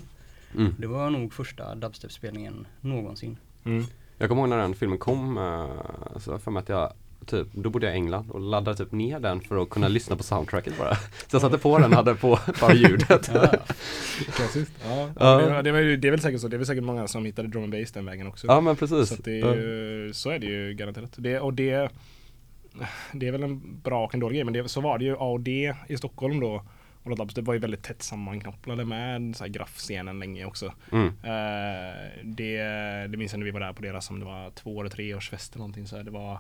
[0.55, 0.76] Mm.
[0.80, 3.38] Det var nog första dubstep-spelningen någonsin.
[3.65, 3.84] Mm.
[4.17, 6.93] Jag kommer ihåg när den filmen kom, eh, så jag för mig att jag
[7.26, 10.15] Typ, då bodde jag i England och laddade typ ner den för att kunna lyssna
[10.15, 10.95] på soundtracket bara.
[10.95, 11.01] Så
[11.32, 13.32] jag satte på den och hade på bara ljudet.
[13.34, 13.47] Ja,
[14.36, 14.71] Klassiskt.
[14.84, 15.61] Ja, Ja.
[15.61, 16.47] Det, det, det är väl säkert så.
[16.47, 18.47] Det är väl säkert många som hittade drum and bass den vägen också.
[18.47, 19.09] Ja men precis.
[19.09, 21.13] Så, det är ju, så är det ju garanterat.
[21.15, 21.89] Det, och det,
[23.13, 24.43] det är väl en bra och en dålig grej.
[24.43, 26.63] Men det, så var det ju AOD i Stockholm då.
[27.03, 30.73] Och Lord Dubstep var ju väldigt tätt sammankopplade med så här graffscenen länge också.
[30.91, 31.07] Mm.
[31.07, 32.57] Eh, det,
[33.07, 35.15] det minns jag när vi var där på deras, som det var två eller tre
[35.15, 35.88] års fest eller någonting.
[35.88, 36.39] Så här, det, var,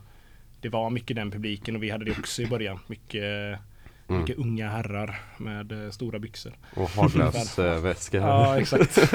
[0.65, 2.79] det var mycket den publiken och vi hade det också i början.
[2.87, 3.59] Mycket,
[4.07, 4.21] Mm.
[4.21, 6.53] mycket unga herrar med eh, stora byxor.
[6.75, 8.17] Och haglös äh, väska.
[8.17, 8.97] Ja, exakt.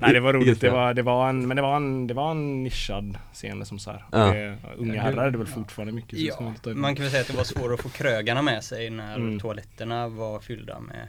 [0.00, 0.60] Nej, det var roligt.
[0.60, 3.78] Det var, det var en, men det var en, det var en nischad scen som
[3.78, 4.04] så här.
[4.12, 4.18] Ja.
[4.18, 6.18] Det, unga herrar är det väl fortfarande mycket.
[6.18, 9.16] ja, man kan väl säga att det var svårt att få krögarna med sig när
[9.16, 9.40] Mm.
[9.40, 11.08] toaletterna var fyllda med,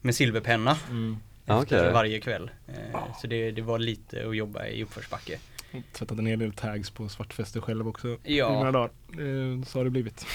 [0.00, 1.16] med silverpenna Mm.
[1.46, 1.92] Efter okej.
[1.92, 2.50] varje kväll.
[2.68, 3.00] Eh.
[3.20, 5.38] Så det, det var lite att jobba i uppförsbacke.
[5.92, 8.18] Tvättat en hel del tags på svartfester själv också.
[8.22, 8.50] Ja.
[8.50, 8.90] I några dagar.
[9.64, 10.26] Så har det blivit.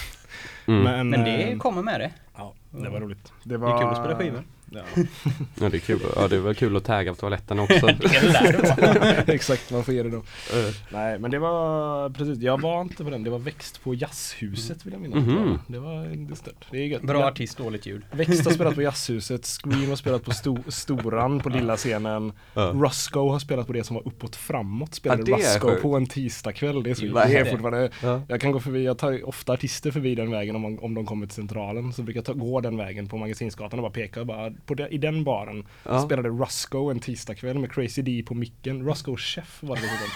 [0.66, 0.82] Mm.
[0.82, 2.12] Men, Men det eh, kommer med det.
[2.36, 3.32] Ja, det var roligt.
[3.42, 4.44] Det, Det var, är kul att spela skivor.
[4.74, 5.02] Ja.
[5.60, 6.00] Ja det är kul.
[6.16, 7.86] Ja det var kul att tagga på toaletten också.
[7.86, 9.14] Det lär det vara.
[9.34, 10.16] Exakt, man får ge det då.
[10.16, 13.24] Eh, Nej men det var precis, jag var inte på den.
[13.24, 15.26] Det var Växt på Jazzhuset vill jag minnas.
[15.26, 15.58] Mhm.
[15.66, 16.66] Det var det är stört.
[16.70, 17.02] Det är gött.
[17.02, 18.02] Bra artist, dåligt ljud.
[18.12, 22.32] Växt har spelat på Jazzhuset, Scream har spelat på sto Storan på lilla scenen.
[22.54, 22.62] Ja.
[22.74, 24.94] Rusko har spelat på det som var uppåt framåt.
[24.94, 26.82] Spelade Ja, är Rusko på en tisdagkväll.
[26.82, 27.50] Det är, så, det är är det?
[27.50, 28.22] fortfarande Ja.
[28.28, 31.26] Jag kan gå förbi, jag tar ofta artister förbi den vägen om, om de kommer
[31.26, 31.92] till centralen.
[31.92, 34.74] Så brukar jag ta, gå den vägen på Magasinsgatan och bara peka och bara på
[34.74, 36.00] det, i den baren Ja.
[36.00, 38.86] spelade Rusko en tisdagkväll med Crazy D på micken.
[38.88, 40.08] Rusko Chef var det dessutom.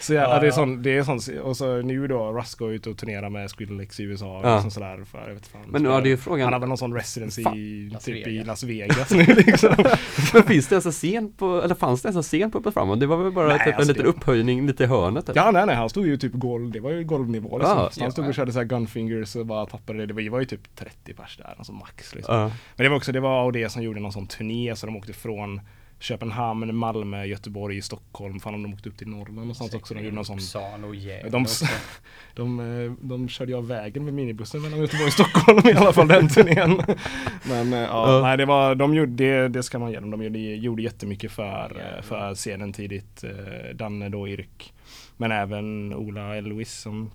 [0.00, 0.52] Så ja, Ja, det är ja.
[0.52, 4.02] sån, det är sån, och så nu då Rusko ute och turnerar med Skrillex i
[4.02, 5.04] USA och liksom sådär.
[5.04, 6.94] För, jag vet fan, Men nu är det ju frågan- Han har väl någon sån
[6.94, 7.54] residency Fan.
[7.58, 8.46] i, Las typ i Vegas.
[8.46, 9.74] Las Vegas nu liksom.
[10.32, 12.74] Men finns det ens en scen på, eller fanns det ens en scen på Uppåt
[12.74, 13.00] Framåt?
[13.00, 15.36] Det var väl bara Nej, typ en alltså liten det- upphöjning lite i hörnet typ.
[15.36, 17.78] Ja nej nej han stod ju typ golv, det var ju golvnivå liksom.
[17.78, 17.90] Ja.
[17.90, 20.06] Så han stod och körde så här gunfingers och bara tappade det.
[20.06, 22.34] Det var, det var ju typ 30 pers där, alltså max liksom.
[22.36, 22.42] Ja.
[22.76, 25.12] Men det var också, det var det som gjorde någon sån turné så de åkte
[25.12, 25.60] från
[25.98, 28.40] Köpenhamn, Malmö, Göteborg, Stockholm.
[28.40, 29.94] Fan om de åkte upp till Norrland någonstans också.
[29.94, 31.64] De gjorde någon sån Uppsala och Gävle De- också.
[32.34, 35.92] De, eh, de körde ju av vägen med minibussen mellan Göteborg och Stockholm i alla
[35.92, 36.82] fall den turnén.
[37.48, 38.20] Men eh, ja, Ja.
[38.22, 40.10] nej det var, de gjorde, det, det ska man ge dem.
[40.10, 41.44] De gjorde, gjorde jättemycket för,
[41.78, 42.02] Jävlar.
[42.02, 43.24] för scenen tidigt.
[43.24, 44.72] Eh, Danne då, Irk.
[45.16, 47.10] Men även Ola Elvis som,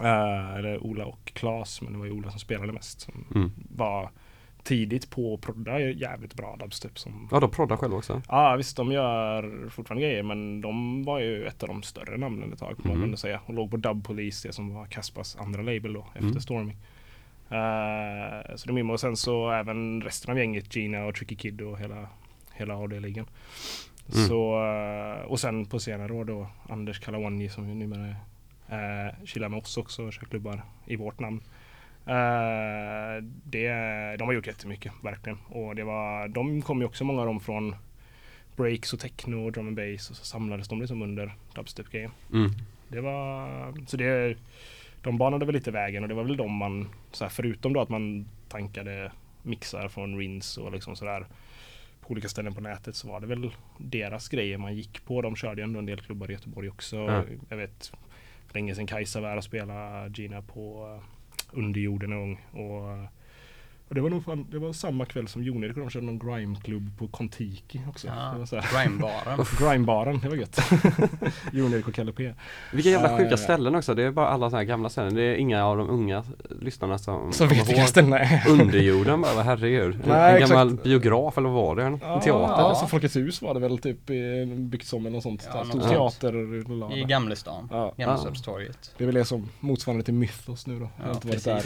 [0.00, 3.00] eller Ola och Klas, men det var ju Ola som spelade mest.
[3.00, 3.50] Som Mm.
[3.76, 4.10] var
[4.62, 8.22] tidigt på att prodda jävligt bra dubstep som Ja, de proddar själv också.
[8.28, 12.52] Ja visst, de gör fortfarande grejer men de var ju ett av de större namnen
[12.52, 13.04] ett tag får man Mhm.
[13.04, 13.40] ändå säga.
[13.46, 16.40] Och låg på Dub Police, det som var Kaspas andra label då efter Mm.
[16.40, 16.76] Storming.
[17.50, 21.60] Eh, så de är och sen så även resten av gänget, Gina och Tricky Kid
[21.62, 22.08] och hela,
[22.52, 23.26] hela AD-ligan.
[24.14, 24.28] Mm.
[24.28, 28.14] Så, eh, och sen på senare år då Anders Kalawani som ju numera
[28.72, 31.40] uh, chillar med oss också och kör klubbar i vårt namn.
[32.08, 33.68] Eh, det,
[34.16, 35.38] de har gjort jättemycket, verkligen.
[35.48, 37.76] Och det var, de kom ju också många av dem från
[38.56, 42.10] breaks och techno och drum and bass och så samlades de liksom under dubstep-grejen.
[42.32, 42.50] Mm.
[42.88, 44.36] Det var, så det,
[45.02, 47.80] de banade väl lite vägen och det var väl de man, så här, förutom då
[47.80, 51.26] att man tankade mixar från Rins och liksom sådär
[52.00, 55.22] på olika ställen på nätet så var det väl deras grejer man gick på.
[55.22, 56.96] De körde ju ändå en del klubbar i Göteborg också.
[56.96, 57.24] Ja.
[57.48, 57.92] Jag vet
[58.52, 61.00] länge sedan Kajsa var här och spelade Gina på
[61.52, 62.40] under Underjorden en gång.
[62.52, 63.08] Och, eh,
[63.88, 66.18] och det var nog fan, det var samma kväll som Jon-Erik och de körde någon
[66.18, 68.06] grimeklubb på Kontiki också.
[68.06, 68.34] Ja,
[68.72, 69.44] Grimebaren.
[69.58, 70.60] Grimebaren, det var gött.
[71.52, 72.32] Jon-Erik och Kalle P.
[72.72, 73.36] Vilka jävla sjuka Eh.
[73.36, 73.94] ställen också.
[73.94, 75.14] Det är bara alla så här gamla ställen.
[75.14, 76.24] Det är inga av de unga
[76.60, 78.50] lyssnarna som kommer vet vilka ställen det är.
[78.50, 79.94] Underjorden bara, herregud.
[79.94, 80.84] En, Nej, en gammal exakt.
[80.84, 81.82] biograf eller vad var det?
[81.82, 82.28] En, en teater?
[82.30, 84.06] Ja, alltså Folkets hus var det väl typ
[84.56, 85.48] byggt som eller något sånt.
[85.54, 85.88] Ja, Stor något
[86.20, 87.68] teater I Gamlestan.
[87.70, 87.94] Ja.
[87.96, 88.94] Gamlestorpstorget.
[88.98, 90.88] Det är väl det som motsvarande till Mythos nu då.
[90.96, 91.62] Jag har Ja, inte varit där.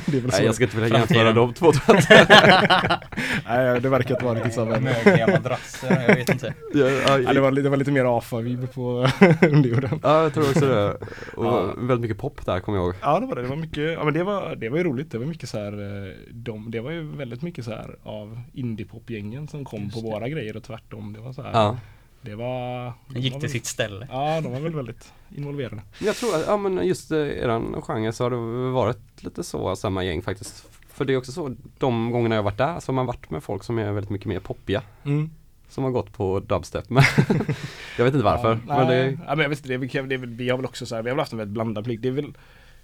[0.10, 0.36] det är väl så.
[0.36, 1.29] Nej jag ska inte vilja Framtiden.
[1.36, 1.72] Jämföra de två.
[3.48, 4.56] Nej, det verkar inte vara riktigt.
[4.56, 4.82] Men...
[4.84, 6.54] Mögliga madrasser, jag vet inte.
[6.74, 9.08] ja, Ja, det, var, det var lite mer AFA-vibb på
[9.42, 10.00] underjorden.
[10.02, 10.90] ja, jag tror också det.
[11.36, 11.66] Och Ja.
[11.76, 12.94] väldigt mycket pop där kommer jag ihåg.
[13.02, 15.10] Ja det var det, det var mycket, ja men det var, det var ju roligt,
[15.10, 15.72] det var mycket så här,
[16.08, 20.00] eh, de, det var ju väldigt mycket så här av indiepop-gängen som kom Just på
[20.00, 20.06] det.
[20.06, 21.12] våra grejer och tvärtom.
[21.12, 21.76] Det var så här, Ja.
[22.20, 22.92] det var...
[23.08, 24.08] de gick till väl- sitt ställe.
[24.10, 25.74] Ja, de var väl väldigt involverade.
[25.98, 29.44] Men Jag tror att, ja men just eh, eran genre så har det varit lite
[29.44, 30.66] så samma gäng faktiskt.
[31.00, 33.42] För det är också så, de gångerna jag varit där så har man varit med
[33.42, 34.82] folk som är väldigt mycket mer poppiga.
[35.04, 35.30] Mm.
[35.68, 36.84] Som har gått på dubstep.
[37.98, 38.58] Jag vet inte varför.
[38.68, 40.28] Ja, men nej, det, ja, men jag vet inte, det är, väl- det är, väl-
[40.34, 42.00] vi har väl också så här, vi har väl haft en väldigt blandad publik.
[42.02, 42.32] Det är väl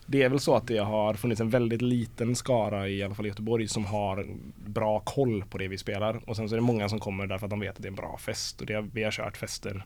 [0.06, 3.26] det är väl så att det har funnits en väldigt liten skara i alla fall
[3.26, 4.26] i Göteborg som har
[4.66, 6.20] bra koll på det vi spelar.
[6.26, 7.90] Och sen så är det många som kommer därför att de vet att det är
[7.90, 8.60] en bra fest.
[8.60, 9.84] Och det, vi har kört fester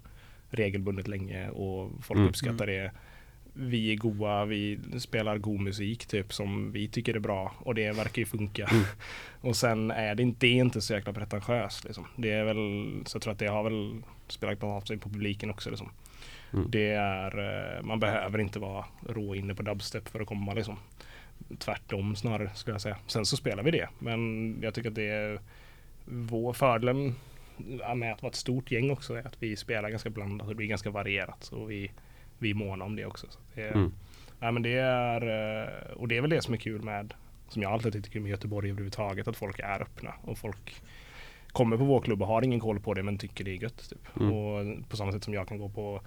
[0.50, 2.28] regelbundet länge och folk Mm.
[2.28, 2.90] uppskattar det.
[3.52, 7.92] Vi är goa, vi spelar god musik typ som vi tycker är bra och det
[7.92, 8.64] verkar ju funka.
[8.64, 8.84] Mm.
[9.40, 12.06] och sen är det inte, det är inte så jäkla pretentiöst liksom.
[12.16, 15.50] Det är väl, så jag tror att det har väl spelat av sig på publiken
[15.50, 15.90] också liksom.
[16.52, 16.70] Mm.
[16.70, 20.76] Det är, eh, man behöver inte vara rå inne på dubstep för att komma liksom.
[21.58, 22.96] Tvärtom snarare skulle jag säga.
[23.06, 23.88] Sen så spelar vi det.
[23.98, 25.40] Men jag tycker att det är
[26.04, 27.14] vår fördelen
[27.96, 30.56] med att vara ett stort gäng också är att vi spelar ganska blandat och det
[30.56, 31.48] blir ganska varierat.
[31.52, 31.90] Och vi,
[32.40, 33.26] vi är måna om det också.
[33.30, 33.92] Så det, Mm.
[34.40, 37.14] nej, men det är, eh, och det är väl det som är kul med,
[37.48, 40.82] som jag alltid kul med Göteborg överhuvudtaget, att folk är öppna och folk
[41.48, 43.90] kommer på vår klubb och har ingen koll på det men tycker det är gött.
[43.90, 44.16] Typ.
[44.20, 44.32] Mm.
[44.32, 46.00] Och på samma sätt som jag kan gå på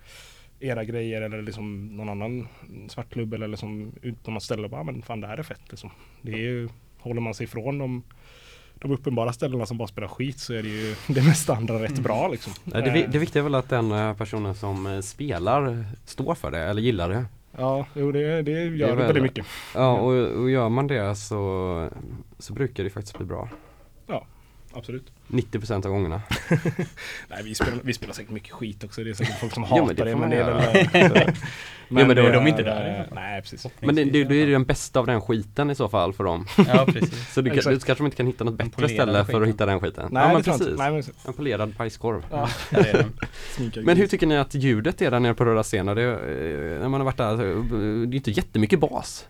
[0.60, 2.48] era grejer eller liksom någon annan
[2.90, 5.44] svartklubb eller liksom ut på något ställe och bara, "Ah, men fan det här är
[5.44, 5.90] fett liksom.
[6.22, 6.70] Det är ju,
[7.00, 8.04] håller man sig ifrån de,
[8.84, 12.00] de uppenbara ställena som bara spelar skit så är det ju det mesta andra rätt
[12.00, 12.54] bra liksom.
[12.64, 16.52] Nej, det, det viktiga är väl att den eh, personen som eh, spelar står för
[16.52, 17.26] det eller gillar det.
[17.58, 19.46] Ja, jo det, det gör Det väl- väldigt mycket.
[19.76, 21.90] Ja och, och gör man det så,
[22.40, 23.50] så brukar det faktiskt bli bra.
[24.74, 25.12] Absolut.
[25.28, 26.22] 90% av gångerna.
[27.30, 29.04] Nej vi spelar, vi spelar säkert mycket skit också.
[29.04, 31.14] Det är säkert folk som Jo, hatar men det men det är göra.
[31.14, 31.34] väl...
[31.90, 33.00] men då är de det inte där.
[33.00, 33.68] eh, Nej precis.
[33.80, 36.24] Men det, det, då är det den bästa av den skiten i så fall för
[36.24, 36.46] dem.
[36.68, 37.30] Ja, precis.
[37.34, 39.80] Så du, kan- du kanske inte kan hitta något bättre ställe för att hitta den
[39.80, 40.08] skiten.
[40.12, 40.78] Nej ja, men precis.
[40.78, 42.26] Nej, men, En polerad bajskorv.
[42.32, 42.50] ja,
[43.84, 45.96] Men hur tycker ni att ljudet är där nere på Röda scenen?
[45.96, 47.44] Det, är- när man har varit där, så,
[48.06, 49.26] det är inte jättemycket bas.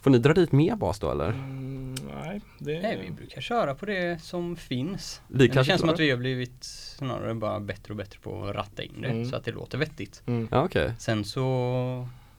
[0.00, 1.28] Får ni dra dit mer bas då eller?
[1.30, 2.40] Mm, nej.
[2.58, 5.20] Det, Nej, vi brukar köra på det som finns.
[5.28, 8.54] Vi det känns som att vi har blivit snarare bara bättre och bättre på att
[8.54, 9.24] ratta in det Mm.
[9.30, 10.22] så att det låter vettigt.
[10.26, 10.48] Mm.
[10.50, 10.92] Ja okej.
[10.98, 11.44] Sen så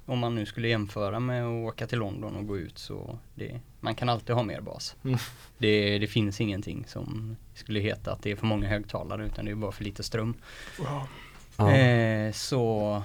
[0.05, 3.59] om man nu skulle jämföra med att åka till London och gå ut så det,
[3.79, 4.95] man kan alltid ha mer bas.
[5.03, 5.17] Mm.
[5.57, 9.51] Det, det finns ingenting som skulle heta att det är för många högtalare utan det
[9.51, 10.33] är bara för lite ström.
[11.57, 11.71] Ja.
[11.71, 13.01] Eh, så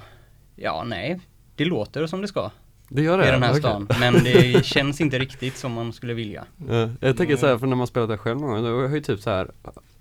[0.57, 1.21] ja, nej,
[1.57, 2.51] det låter som det ska
[2.89, 3.29] Det gör det?
[3.29, 3.61] i den här Okej.
[3.61, 3.89] stan.
[4.01, 6.45] Men det känns inte riktigt som man skulle vilja.
[6.69, 8.95] Ja, jag tänker så här, för när man spelat det själv någon gång, då har
[8.95, 9.51] ju typ så här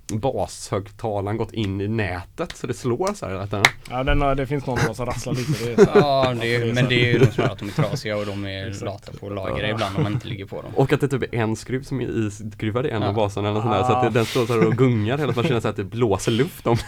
[0.07, 3.63] bashögtalaren gått in i nätet så det slår så här tiden.
[3.89, 5.65] Ja, den, har- det finns någon som rasslar lite.
[5.65, 5.99] Det är så här.
[5.99, 8.45] Ja, det är, men det är ju nog snarare att de är trasiga och de
[8.45, 8.85] är Exakt.
[8.85, 10.71] lata på att lagra ibland om man inte ligger på dem.
[10.75, 13.07] Och att det typ är en skruv som är iskruvad i en Ja.
[13.07, 15.17] av baserna eller något sånt där, så att det, den står så här och gungar
[15.17, 16.77] hela tiden, man känner så att det blåser luft om.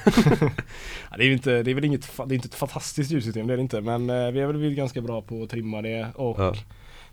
[1.11, 3.53] Ja, det, är inte, det är väl inget, det är inte ett fantastiskt ljudsystem, det
[3.53, 3.81] är det inte.
[3.81, 6.07] Men eh, vi har väl blivit ganska bra på att trimma det.
[6.15, 6.53] Och Ja.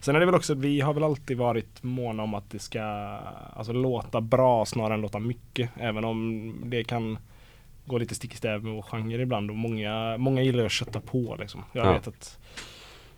[0.05, 2.83] Sen är det väl också, vi har väl alltid varit måna om att det ska
[3.55, 5.71] alltså, låta bra snarare än låta mycket.
[5.81, 7.19] Även om det kan
[7.87, 9.51] gå lite stick i stäv med vår genre ibland.
[9.51, 11.65] Och många, många gillar att kötta på liksom.
[11.73, 11.93] Jag Ja.
[11.93, 12.39] vet att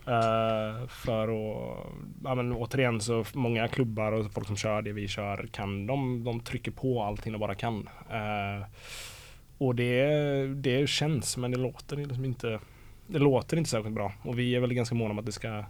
[0.07, 1.85] eh, för att,
[2.23, 6.23] ja men återigen så många klubbar och folk som kör det vi kör kan, de,
[6.23, 7.89] de trycker på allting de bara kan.
[8.09, 8.65] Eh,
[9.57, 10.07] och det,
[10.55, 12.59] det känns men det låter liksom inte
[13.07, 15.63] Det låter inte särskilt bra och vi är väl ganska måna om att det ska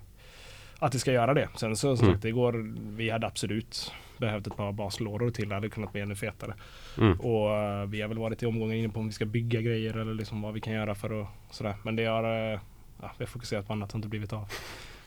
[0.79, 1.49] Att det ska göra det.
[1.55, 2.15] Sen så som Mm.
[2.15, 5.49] sagt det går Vi hade absolut behövt ett par baslådor till.
[5.49, 6.53] Det hade kunnat bli ännu fetare.
[6.97, 7.19] Mm.
[7.19, 9.97] Och eh, vi har väl varit i omgångar inne på om vi ska bygga grejer
[9.97, 11.75] eller liksom vad vi kan göra för att sådär.
[11.83, 12.59] Men det har eh,
[13.01, 14.47] ja, vi har fokuserat på annat och inte blivit av.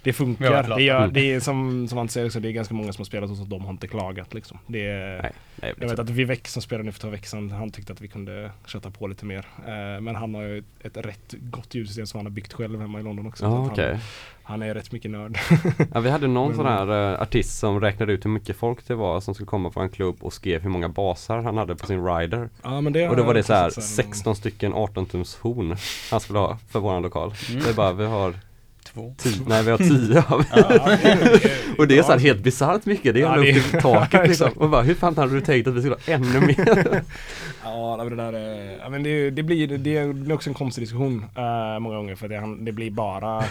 [0.03, 0.51] Det funkar.
[0.51, 0.77] lata.
[0.77, 1.13] Det, gör, Mm.
[1.13, 3.39] det är som, som han säger också, det är ganska många som har spelat hos
[3.39, 4.59] oss och de har inte klagat liksom.
[4.67, 5.33] Det är, Nej,
[5.63, 8.01] nej, jag vet att Vivek som spelade nu för två veckor sedan, han tyckte att
[8.01, 9.47] vi kunde köta på lite mer.
[9.67, 13.01] Eh, men han har ju ett rätt gott ljudsystem som han har byggt själv hemma
[13.01, 13.45] i London också.
[13.45, 13.91] Så Ja att okej.
[13.93, 14.01] han,
[14.43, 15.39] han är rätt mycket nörd.
[15.95, 18.87] Ja, vi hade någon Men- sån här eh, artist som räknade ut hur mycket folk
[18.89, 21.77] det var som skulle komma på en klubb och skrev hur många basar han hade
[21.77, 22.49] på sin rider.
[22.63, 25.07] ja, men det Och då var det så här också sett någon- 16 stycken 18
[25.07, 25.77] tums horn
[26.11, 27.33] han skulle ha för våran lokal.
[27.51, 27.63] Mm.
[27.65, 28.35] Det är bara, vi har
[28.95, 29.15] Två.
[29.19, 30.69] 10, nej vi har 10 av Ja,
[31.03, 33.71] det är- Och det är så här helt bisarrt mycket, det är Ja, är- upp
[33.71, 34.51] till taket liksom.
[34.57, 37.03] Och bara, hur fan hade du tänkt att vi skulle ha ännu mer?
[37.65, 39.79] Ja, men det där är, ja, men det, det, blir, det
[40.15, 43.45] blir också en konstig diskussion eh, många gånger för det, det blir bara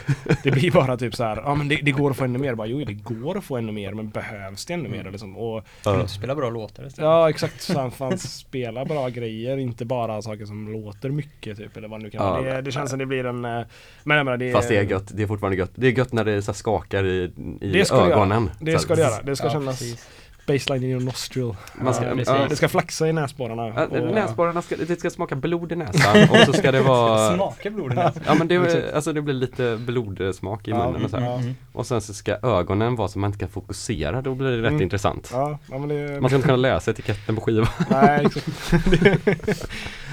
[0.43, 2.55] Det blir bara typ så här, ja men det, det går att få ännu mer.
[2.55, 5.37] Bara, jo det går att få ännu mer men behövs det ännu mer liksom?
[5.37, 7.05] Och, Kan du inte spela bra låtar istället?
[7.09, 11.87] ja exakt, så fan spela bra grejer, inte bara saker som låter mycket typ eller
[11.87, 12.41] vad det nu kan Ja.
[12.53, 13.61] Det, det känns som det blir en eh,
[14.03, 15.71] Men jag menar det Fast det är gött, det är fortfarande gött.
[15.75, 18.49] Det är gött när det så skakar i, i Det det ögonen.
[18.59, 19.21] Det Så ska det göra.
[19.23, 20.07] Det ska Ja, kännas precis.
[20.47, 21.55] baseline in your nostril.
[21.81, 22.45] Man ska, Ja, ja.
[22.49, 23.67] Det ska flaxa i näsborrarna.
[23.67, 27.35] Ja, och- Näsborrarna ska, det ska smaka blod i näsan och så ska det vara
[27.35, 28.23] Smaka blod i näsan.
[28.25, 31.25] Ja men det, alltså det blir lite blodsmak i munnen och så här.
[31.25, 31.37] ja.
[31.39, 31.55] Mm.
[31.73, 34.67] Och sen så ska ögonen vara så man inte kan fokusera, då blir det rätt
[34.67, 34.81] Mm.
[34.81, 35.29] intressant.
[35.33, 36.21] Ja, ja, men det...
[36.21, 37.67] Man ska inte kunna läsa etiketten på skivan.
[37.89, 38.47] Nej, exakt.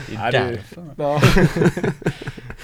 [0.08, 0.58] Det är det-
[0.96, 1.20] därför.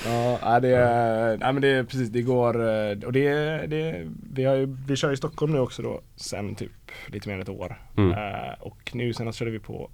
[0.06, 3.30] Ja, det är, nej men det är precis, det går eh, och det,
[3.66, 6.70] det vi, har ju, vi kör i Stockholm nu också då sen typ
[7.06, 7.80] lite mer än ett år.
[7.96, 8.10] Mm.
[8.12, 9.90] Eh, och nu senast körde vi på,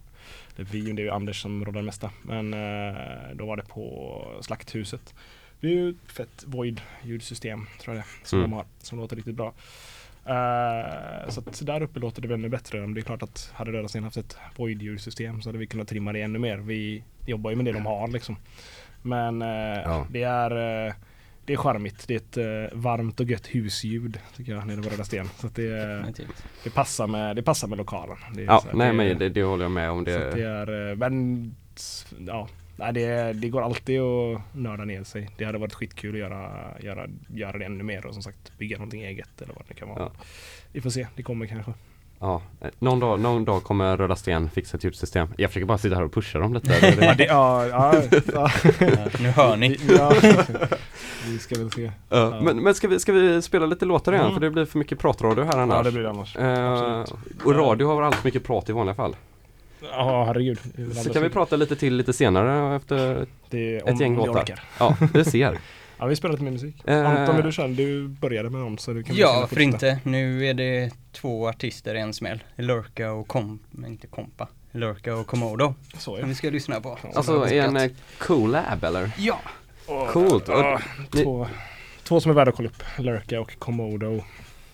[0.57, 3.01] det är vi, det är ju Anders som råddar det mesta, men eh,
[3.35, 5.15] då var det på Slakthuset.
[5.61, 8.51] Det är ju ett fett Void ljudsystem tror jag det som Mm.
[8.51, 9.53] de har, som låter riktigt bra.
[10.27, 12.81] Eh, så att där uppe låter det väl ännu bättre.
[12.81, 15.67] Men Det är klart att hade Röda Sten haft ett void ljudsystem så hade vi
[15.67, 16.57] kunnat trimma det ännu mer.
[16.59, 18.37] Vi jobbar ju med det de har liksom.
[19.07, 19.49] Men eh,
[19.85, 20.07] Ja.
[20.11, 20.95] det är eh,
[21.45, 22.05] det är charmigt.
[22.09, 25.27] Det är ett eh, varmt och gött husljud tycker jag nere på Röda Sten.
[25.37, 26.05] Så att det,
[26.65, 28.17] det, passar med, det passar med lokalen.
[28.35, 30.05] Det är Ja, här, nej det- men det, det håller jag med om.
[30.05, 31.55] så att det Det, är, eh, men
[32.27, 35.31] ja, nej, det, det går alltid att nörda ner sig.
[35.39, 38.77] Det hade varit skitkul att göra, göra, göra det ännu mer och som sagt bygga
[38.77, 39.99] någonting eget eller vad det kan vara.
[40.01, 40.13] Ja.
[40.73, 41.73] Vi får se, det kommer kanske.
[42.21, 42.43] Ja,
[42.79, 45.29] någon, dag, någon dag kommer Röda Sten fixa ett ljudsystem.
[45.37, 46.81] Jag försöker bara sitta här och pusha dem lite.
[46.81, 48.03] Det, Ja, det, ja, ja,
[48.33, 48.51] ja.
[49.21, 49.79] Nu hör ni.
[49.89, 50.13] ja.
[51.27, 51.93] Vi ska väl se.
[52.09, 54.25] Ja, men men ska, vi, ska vi spela lite låtar igen?
[54.25, 54.35] Mm.
[54.35, 55.77] För det blir för mycket pratradio här annars.
[55.77, 56.37] Ja, det blir det annars.
[56.37, 57.05] Eh,
[57.45, 59.17] och radio har väl alldeles mycket prat i vanliga fall.
[59.83, 60.59] Ja, herregud.
[61.05, 64.61] Så kan vi prata lite till lite senare efter, det, är ett gäng låtar.
[64.79, 65.59] ja det ser.
[65.99, 66.75] Ja, vi spelar lite mer musik.
[66.85, 67.11] Eh.
[67.21, 67.69] Anton, vill du köra?
[67.69, 69.99] Du började med dem så du kan Ja, gärna för inte.
[70.03, 72.43] Nu är det två artister i en smäll.
[72.57, 74.49] Lurka och Kom, men inte Kompa.
[74.73, 76.27] Lurka och Komodo Så som ja.
[76.27, 76.99] vi ska lyssna på.
[77.15, 79.11] Alltså Och en att- collab eller?
[79.19, 79.41] Ja!
[79.87, 80.49] Och- Coolt.
[81.13, 81.47] Ni- två,
[82.05, 82.83] två som är värda att kolla upp.
[82.99, 84.23] Lurka och Komodo.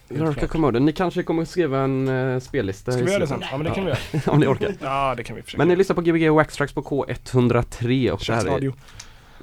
[0.09, 0.47] Lurka.
[0.47, 3.45] Komodo, ni kanske kommer skriva en uh, spellista Ska i vi göra det sen?
[3.51, 3.99] Ja men det kan vi göra.
[4.33, 4.75] Om ni orkar.
[4.81, 5.59] Ja det kan vi försöka.
[5.59, 8.73] Men ni lyssnar på Gbg Waxtrax på K103 och det här är...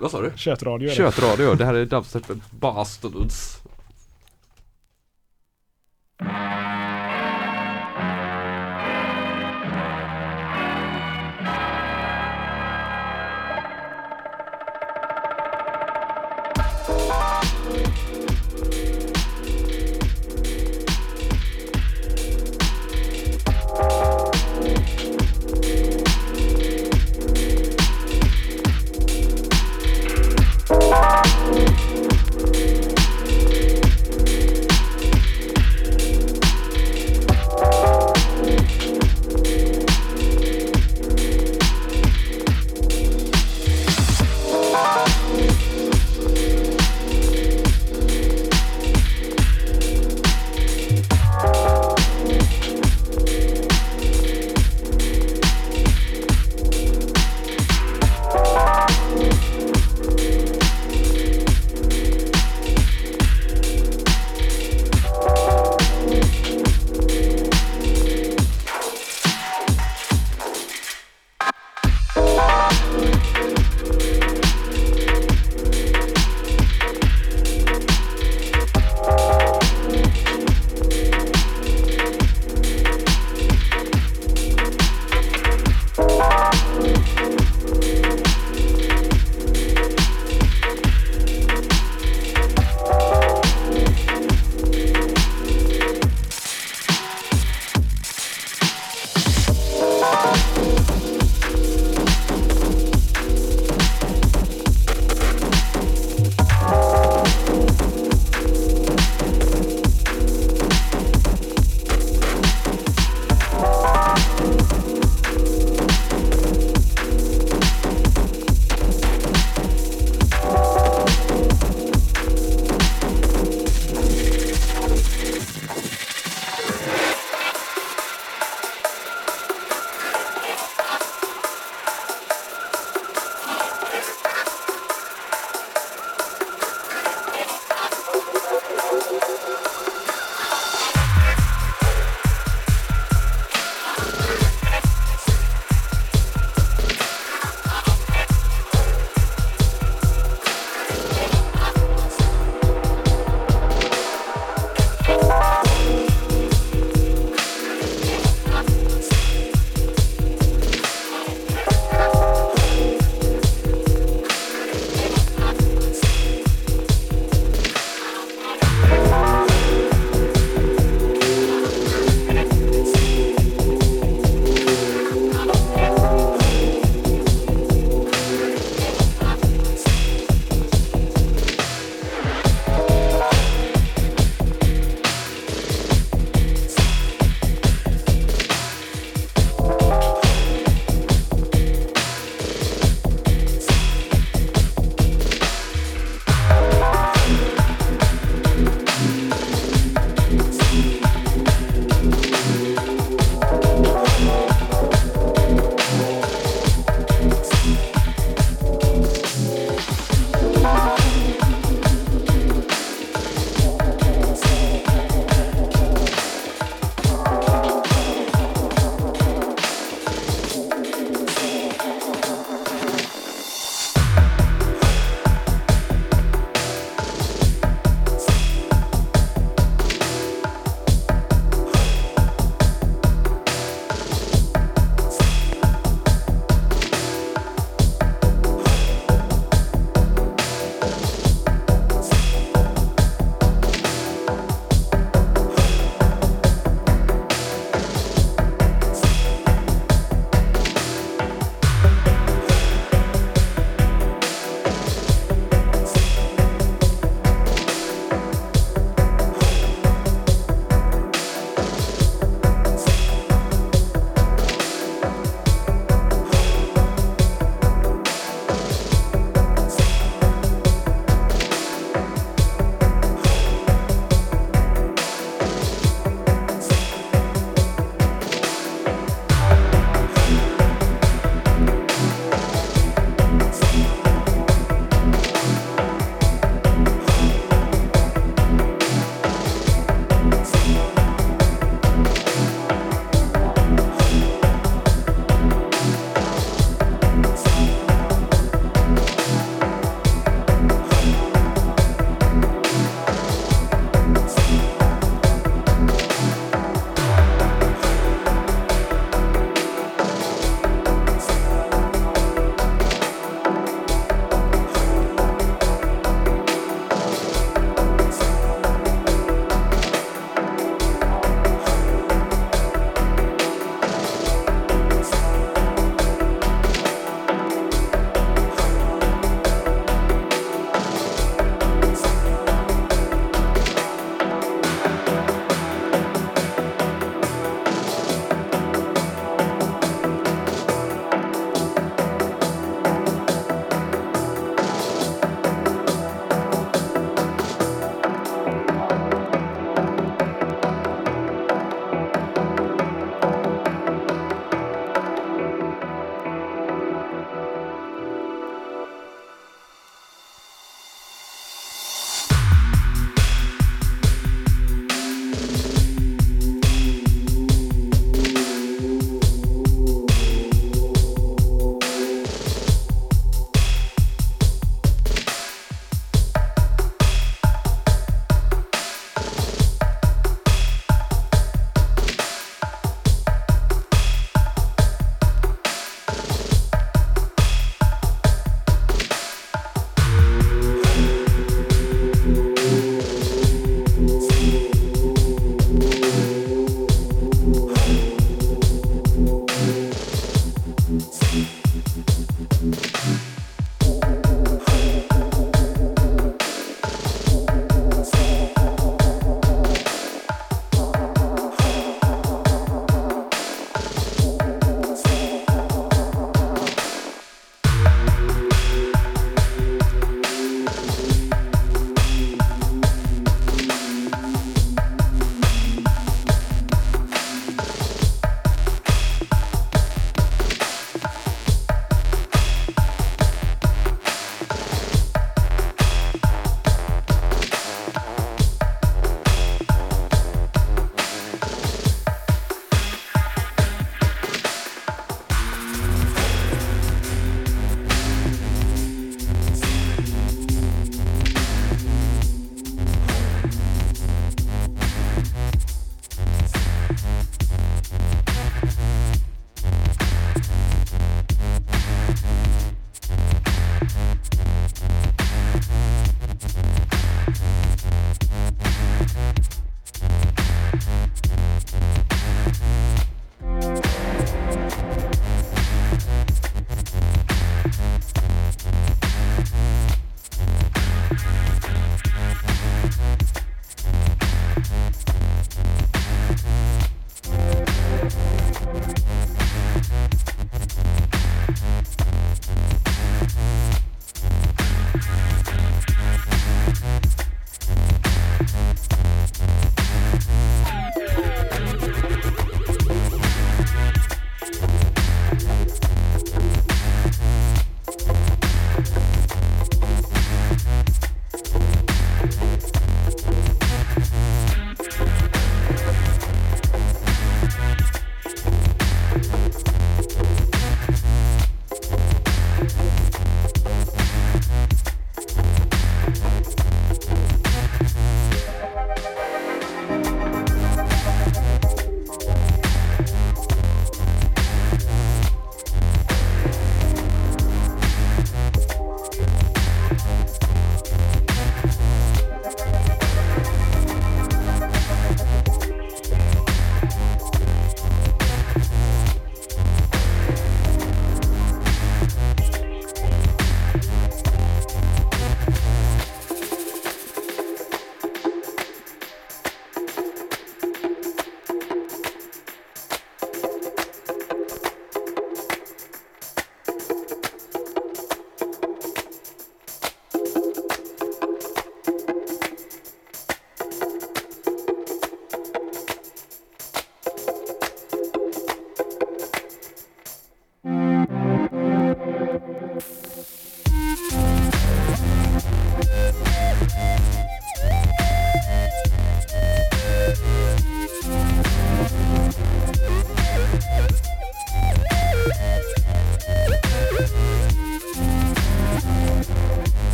[0.00, 0.32] Vad sa du?
[0.36, 0.94] Köttradio det.
[0.94, 3.58] Kötradio, det här är Dubstep Bastards.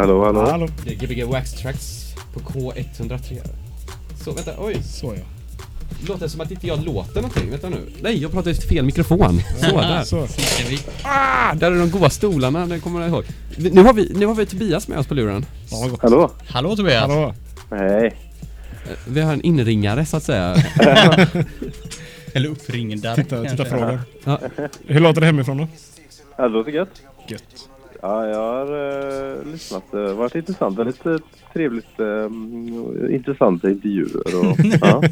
[0.00, 0.68] Hallå, Hallå, hallå.
[0.84, 3.40] Det är Gbg Wax Tracks på K103.
[4.24, 4.82] Så vänta, oj.
[4.82, 5.22] Så ja.
[6.08, 7.50] Låter som att inte jag låter någonting.
[7.50, 7.76] Vänta nu.
[8.02, 9.40] Nej, jag pratar i fel mikrofon.
[9.60, 10.02] Så, där.
[10.04, 10.26] Så.
[11.02, 13.24] Ah, där är de goda stolarna, det kommer jag ihåg.
[13.56, 15.46] Nu har vi, nu har vi Tobias med oss på luren.
[15.70, 15.90] Ja.
[16.02, 16.30] Hallå?
[16.48, 17.00] Hallå Tobias!
[17.00, 17.34] Hallå.
[17.70, 18.06] Hej.
[18.06, 20.56] Eh, Vi har en inringare så att säga.
[22.32, 23.98] Eller uppringdare Titta, titta frågan.
[24.24, 24.38] Ja.
[24.86, 25.68] Hur låter det hemifrån då?
[26.36, 26.70] Ja, det låter.
[26.70, 27.02] Gött.
[29.70, 29.90] Lyssnat.
[29.90, 30.78] Det har varit intressant.
[30.78, 31.16] Väldigt uh,
[31.52, 34.38] trevligt, uh, intressanta intervjuer.
[34.38, 35.02] Och, ja.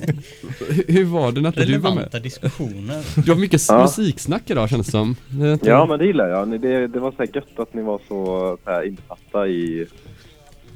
[0.88, 1.96] Hur, var det när inte du var med?
[1.96, 3.24] Relevanta diskussioner.
[3.24, 3.82] Du har mycket Ja.
[3.82, 5.16] musiksnack idag känns det som.
[5.62, 6.60] Ja, men det gillar jag.
[6.60, 9.86] Det, det var så här gött att ni var så, så här insatta i,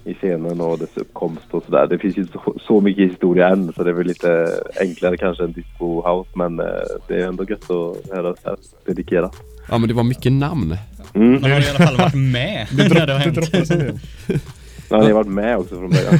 [0.04, 1.86] i scenen och dess uppkomst och sådär.
[1.86, 4.48] Det finns ju så, så mycket historia än så det är väl lite
[4.80, 6.66] enklare kanske än disco house men eh,
[7.08, 8.56] det är ändå gött att höra så
[8.86, 9.36] dedikerat.
[9.68, 10.76] Ja men det var mycket namn.
[11.14, 11.32] Mm.
[11.40, 14.00] Man har i alla fall varit med när det har Det hänt.
[14.88, 16.18] Ja, ni har varit med också från början.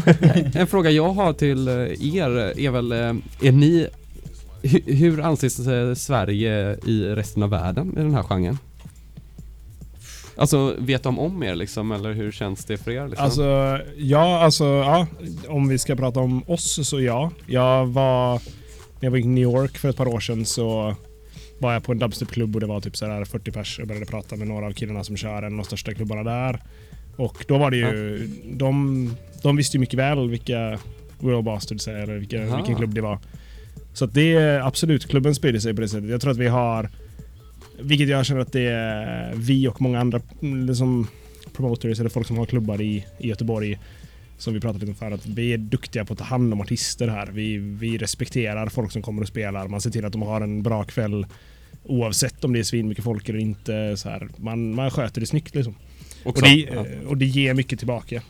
[0.55, 1.75] En fråga jag har till eh,
[2.17, 2.99] er är väl, eh,
[3.43, 3.87] är ni,
[4.63, 8.59] hu- hur anses eh, Sverige i resten av världen i den här genren?
[10.37, 13.25] Alltså, vet de om er liksom, eller hur känns det för er liksom?
[13.25, 15.07] Alltså, ja, alltså, ja.
[15.49, 17.31] Om vi ska prata om oss så ja.
[17.47, 18.41] Jag var, när
[19.07, 20.95] jag var i New York för ett par år sedan så
[21.63, 23.79] var jag på en dubstepklubb och det var typ så här 40 pers.
[23.79, 26.61] Jag började prata med några av killarna som kör en av de största klubbarna där.
[27.17, 30.79] Och då var det ju, de, de visste ju mycket väl vilka
[31.19, 32.57] World Bastards är eller vilka, Aha.
[32.57, 33.19] vilken klubb det var.
[33.93, 36.11] Så att det är absolut, klubben sprider sig på det sättet.
[36.11, 36.91] Jag tror att vi har,
[37.81, 41.07] vilket jag känner att det är vi och många andra liksom
[41.53, 43.79] promoters eller folk som har klubbar i, i Göteborg
[44.39, 46.61] som vi pratade lite om förut, att vi är duktiga på att ta hand om
[46.61, 47.27] artister här.
[47.27, 49.69] Vi, vi respekterar folk som kommer och spelar.
[49.69, 51.27] Man ser till att de har en bra kväll
[51.85, 53.97] oavsett om det är svinmycket folk eller inte.
[53.97, 54.29] Så här.
[54.37, 55.75] Man, man sköter det snyggt liksom.
[56.25, 56.87] Och Också, det, ja.
[56.87, 58.15] eh, och det ger mycket tillbaka.
[58.17, 58.23] Eh,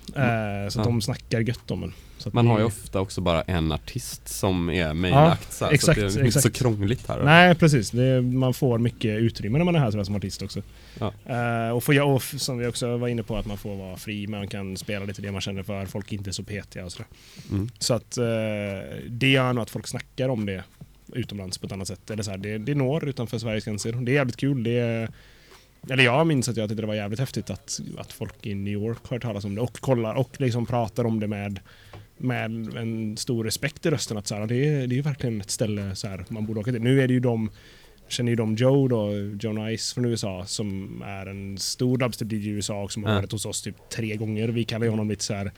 [0.69, 0.91] så att Ja.
[0.91, 1.93] de snackar gött om en.
[2.19, 6.01] Så Man har ju ofta också bara en artist som är mailakt så, här, exakt,
[6.01, 6.57] så att det är inte så exakt.
[6.57, 7.25] krångligt här.
[7.25, 10.63] Nej precis, det, man får mycket utrymme när man är här som artist också.
[10.99, 11.13] Ja.
[11.27, 13.97] Eh, och, får jag, och som vi också var inne på att man får vara
[13.97, 16.93] fri, man kan spela lite det man känner för, folk är inte så petiga och
[16.93, 17.07] sådär.
[17.51, 17.69] Mm.
[17.79, 18.25] Så att eh,
[19.09, 20.65] det gör nog att folk snackar om det
[21.13, 22.11] utomlands på ett annat sätt.
[22.11, 23.93] Eller så här, det, det når utanför Sveriges gränser.
[23.93, 24.63] Det är jävligt kul.
[24.63, 25.09] Det är,
[25.91, 28.73] eller jag minns att jag tyckte det var jävligt häftigt att, att folk i New
[28.73, 31.61] York har hört talas om det och kollar och liksom pratar om det med
[32.23, 35.41] med en stor respekt i rösten att så här, det, är, det är ju verkligen
[35.41, 36.83] ett ställe så här, man borde åka till.
[36.83, 37.51] Nu är det ju de,
[38.09, 39.11] känner ju de Joe då,
[39.41, 43.33] Joe Nice från USA som är en stor dubstep-DJ i USA och som har varit
[43.33, 44.49] hos oss typ tre gånger.
[44.49, 45.53] Vi kallar honom lite så här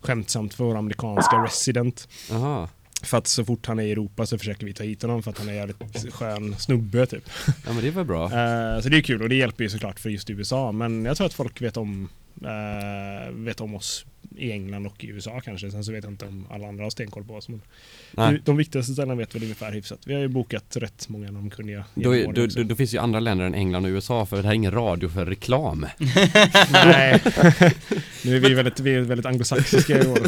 [0.00, 2.08] skämtsamt för vår amerikanska resident.
[2.32, 2.68] Aha.
[3.02, 5.30] För att så fort han är i Europa så försöker vi ta hit honom för
[5.30, 7.30] att han är jävligt skön snubbe typ.
[7.66, 8.24] Ja men det var bra.
[8.24, 10.72] Eh, så det är kul och det hjälper ju såklart för just USA.
[10.72, 12.08] Men jag tror att folk vet om,
[12.42, 15.70] eh, vet om oss i England och i USA kanske.
[15.70, 17.48] Sen så vet jag inte om alla andra har stenkoll på oss.
[17.48, 17.60] Men
[18.12, 18.42] Nej.
[18.44, 19.98] de viktigaste ställena vet väl ungefär hyfsat.
[20.06, 23.20] Vi har ju bokat rätt många namnkunniga Då, är, då, då, då finns ju andra
[23.20, 25.86] länder än England och USA för det här är ingen radio för reklam.
[26.72, 27.22] Nej,
[28.24, 30.20] nu är vi väldigt, vi är väldigt anglosaxiska i år.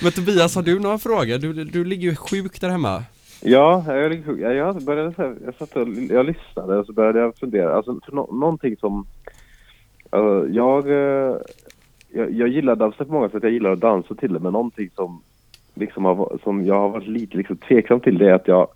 [0.02, 1.38] Men Tobias, har du några frågor?
[1.38, 3.04] Du, du ligger ju sjuk där hemma.
[3.44, 7.18] Ja, jag, jag, jag började så här, jag satt och jag lyssnade och så började
[7.18, 7.76] jag fundera.
[7.76, 9.06] Alltså, för nå- någonting som...
[10.10, 11.36] Alltså, jag, eh,
[12.14, 14.90] jag, jag gillar dubstep på många sätt, jag gillar att dansa till det, men någonting
[14.94, 15.22] som,
[15.74, 18.68] liksom har, som jag har varit lite liksom tveksam till det är att jag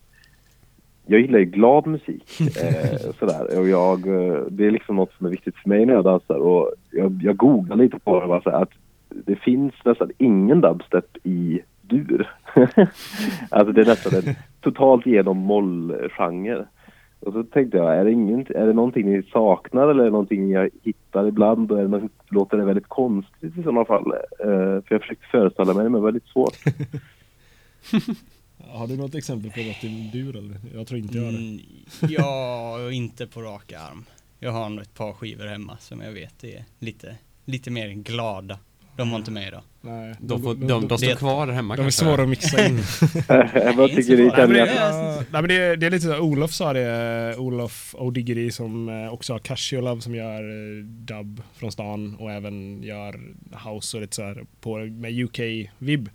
[1.09, 2.41] jag gillar ju glad musik.
[2.41, 3.59] Eh, sådär.
[3.59, 6.39] Och jag, eh, det är liksom något som är viktigt för mig när jag dansar.
[6.39, 8.71] Och jag, jag googlade lite på det bara så att
[9.09, 12.31] det finns nästan ingen dubstep i dur.
[13.51, 16.67] alltså det är nästan en totalt genom mollgenre.
[17.27, 20.11] Och så tänkte jag, är det, ingen, är det någonting ni saknar eller är det
[20.11, 21.73] någonting jag hittar ibland?
[21.73, 24.13] Och är det något, låter det väldigt konstigt i sådana fall?
[24.41, 24.47] Eh,
[24.83, 26.57] för jag försökte föreställa mig det, men det var väldigt svårt.
[28.69, 30.57] Har du något exempel på något i dur eller?
[30.75, 31.39] Jag tror inte jag har det.
[31.39, 31.61] Mm,
[32.09, 34.05] ja, inte på rak arm.
[34.39, 38.59] Jag har nog ett par skivor hemma som jag vet är lite, lite mer glada.
[38.97, 39.63] De var inte med idag.
[39.81, 42.05] Nej, De, får, de, de, står det- kvar där hemma de är kanske.
[42.05, 42.77] svåra att mixa in.
[43.77, 44.23] Vad tycker ni?
[44.25, 48.89] inte Kan nej men det, det är lite så, Olof sa det, Olof O'Diggery som
[48.89, 53.21] eh, också har Casio Love som gör eh, dub från stan och även gör
[53.69, 56.09] house och lite så här på, med UK-vibb.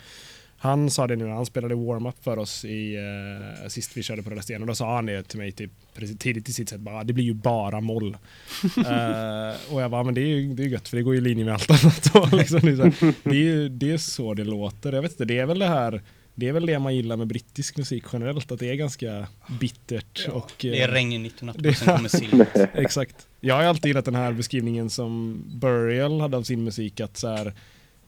[0.63, 4.23] Han sa det nu när han spelade warm-up för oss i, eh, sist vi körde
[4.23, 6.69] på Röda Sten och då sa han det till mig typ precis tidigt i sitt
[6.69, 8.17] sätt bara, det blir ju bara moll.
[8.77, 11.21] Eh, och jag bara, men det är ju det är gött för det går ju
[11.21, 12.15] i linje med allt annat.
[12.15, 14.93] Och liksom, det, är så här, det, är, det är så det låter.
[14.93, 16.01] Jag vet inte, det är väl det här
[16.35, 19.27] det är väl det man gillar med brittisk musik generellt, att det är ganska
[19.59, 20.51] bittert och...
[20.61, 22.45] Det är eh, regn 19 det- sen kommer sill.
[22.73, 23.27] Exakt.
[23.39, 27.27] Jag har alltid gillat den här beskrivningen som Burial hade av sin musik, att så
[27.27, 27.53] här,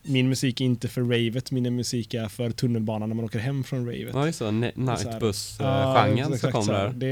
[0.04, 3.64] min musik är inte för ravet, min musik är för tunnelbanan när man åker hem
[3.64, 4.10] från ravet.
[4.14, 6.90] Ja just det, nightbuss-genren Ja, som kom där.
[6.90, 7.08] Det,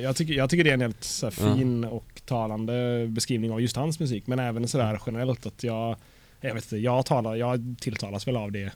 [0.00, 3.60] jag, tycker, jag tycker det är en helt så här, fin och talande beskrivning av
[3.60, 5.96] just hans musik, men även sådär generellt att jag,
[6.40, 8.72] jag vet inte, jag, talar, jag tilltalas väl av det,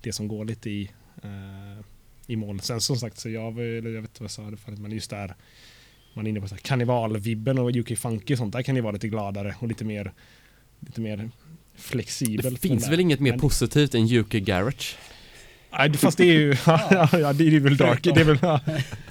[0.00, 0.90] det som går lite i,
[1.22, 1.84] eh,
[2.26, 2.60] i mål.
[2.60, 5.10] Sen som sagt, så jag, jag vet inte vad jag sa det förut, men just
[5.10, 5.34] där
[6.14, 8.80] man är inne på så här karnevalvibben och UK Funky och sånt, där kan det
[8.80, 10.12] vara lite gladare och lite mer,
[10.80, 11.30] lite mer
[11.78, 12.54] flexibelt.
[12.62, 14.96] Det finns Men väl inget mer men- positivt än UK Garage?
[15.78, 18.60] Nej, fast det är ju, ja, ja, det är väl dark, det är väl, ja.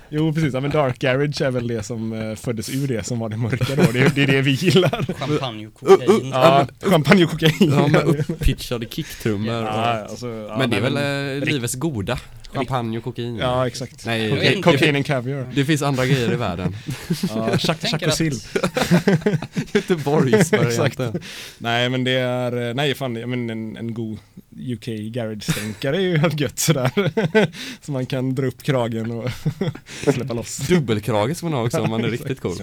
[0.10, 3.20] Jo precis, ja, men dark garage är väl det som eh, föddes ur det som
[3.20, 5.14] var det mörka då, det, är- det är det vi gillar.
[5.20, 6.30] Champagne och kokain.
[6.34, 7.54] Ja, champagne och kokain.
[7.60, 9.54] Ja med upppitchade kicktrummor.
[9.56, 9.68] Ja,
[10.10, 12.20] alltså, ja, Men det är väl eh, rikt- livets goda?
[12.53, 13.36] Champagne och kokain?
[13.36, 14.06] Ja, exakt.
[14.06, 14.72] Nej, inte.
[14.72, 15.48] Cocaine and caviar.
[15.56, 16.76] det finns andra grejer i världen.
[17.36, 18.34] Ja, chack, och sill.
[19.73, 20.52] Göteborgs.
[21.57, 24.19] Nej men det är, eh, nej fan, jag men en, en god
[24.60, 26.91] UK garage-stänkare är ju helt gött sådär.
[27.82, 29.30] Så man kan dra upp kragen och
[30.14, 30.57] släppa loss.
[30.57, 32.57] Dubbelkrage ska man ha också om man är riktigt cool.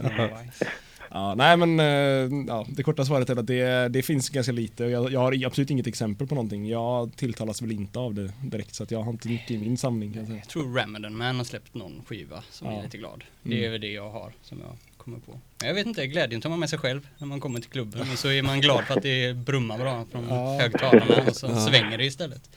[1.11, 4.85] Ja, nej men eh, ja, det korta svaret är att det, det finns ganska lite
[4.85, 6.69] och jag, jag har absolut inget exempel på någonting.
[6.69, 9.79] Jag tilltalas väl inte av det direkt så att jag har inte mycket i min
[9.79, 10.37] samling jag.
[10.39, 12.79] Jag tror Ramadan Man har släppt någon skiva som Ja.
[12.79, 13.25] är lite glad.
[13.45, 13.59] Mm.
[13.59, 15.41] Det är väl det jag har som jag kommer på.
[15.59, 18.01] Men Jag vet inte, glädjen tar man med sig själv när man kommer till klubben.
[18.13, 20.59] Och så är man glad för att det brummar bra från Ja.
[20.61, 21.67] högtalarna och så Ja.
[21.67, 22.51] svänger det istället.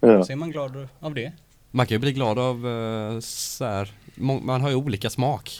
[0.00, 0.24] Ja.
[0.24, 1.32] Så är man glad av det.
[1.70, 3.90] Man kan ju bli glad av eh, så här,
[4.42, 5.50] man har ju olika smak.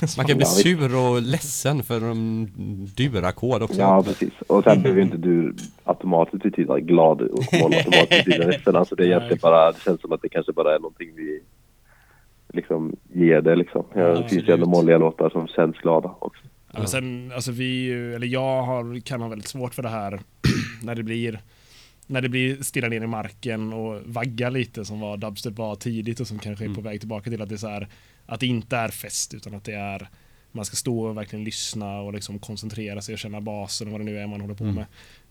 [0.16, 2.48] Man kan bli sur och ledsen för de
[2.96, 3.80] durackord också.
[3.80, 4.32] Ja, precis.
[4.46, 5.54] Och sen behöver ju inte du
[5.84, 8.76] automatiskt betyda glad och moll automatiskt betyda ledsen.
[8.76, 11.40] Alltså det är egentligen bara, det känns som att det kanske bara är någonting vi
[12.52, 13.84] liksom ger det liksom.
[13.94, 16.42] Ja, det finns ju ändå molliga låtar som känns glada också.
[16.72, 20.20] Ja, men sen, alltså vi, eller jag har, kan ha väldigt svårt för det här
[20.82, 21.40] när det blir
[22.06, 26.20] när det blir stilla ner i marken och vagga lite som var dubstep var tidigt
[26.20, 27.88] och som kanske är på väg tillbaka till att det är så här
[28.26, 30.08] att det inte är fest utan att det är
[30.52, 34.00] man ska stå och verkligen lyssna och liksom koncentrera sig och känna basen och vad
[34.00, 34.86] det nu är man håller på med.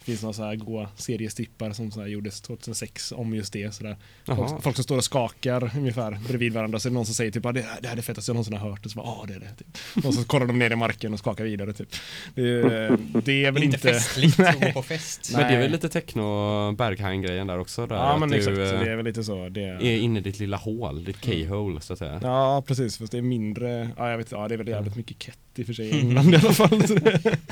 [0.06, 3.76] Det finns några så här goa seriestrippar som så här gjordes 2006 om just det.
[3.76, 3.95] Så där.
[4.26, 6.80] Folk, folk som står och skakar ungefär bredvid varandra.
[6.80, 8.30] Så är det någon som säger typ ah, det, här- det här är det fetaste
[8.30, 8.86] jag någonsin har hört.
[8.86, 9.56] Och så bara, ah, det är det.
[9.57, 10.06] Typ.
[10.06, 11.73] Och så kollar de ner i marken och skakar vidare.
[11.73, 11.90] Typ.
[12.36, 13.94] Det, det är väl inte inte...
[13.94, 15.30] festligt att gå på fest.
[15.34, 18.36] Men det är väl lite techno berghain grejen där också där, Ja att men du
[18.36, 19.49] exakt, eh, det är väl lite så.
[19.49, 22.19] Det, är inne i ditt lilla hål, ditt K-hole så att säga.
[22.22, 25.23] Ja precis, fast det är mindre, ja jag vet ja det är väl jävligt mycket
[25.23, 26.69] kett i och för sig i England i alla fall.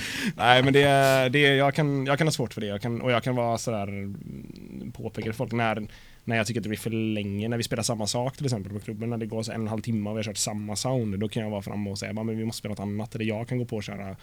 [0.35, 2.81] Nej men det är, det är jag, kan, jag kan ha svårt för det, jag
[2.81, 5.87] kan, och jag kan vara sådär mm, påpeka för folk när,
[6.23, 8.73] när jag tycker att det blir för länge, när vi spelar samma sak till exempel
[8.73, 10.37] på klubben, när det går så en och en halv timme och vi har kört
[10.37, 12.79] samma sound, då kan jag vara framme och säga "Ja, men vi måste spela något
[12.79, 14.15] annat, eller jag kan gå på och köra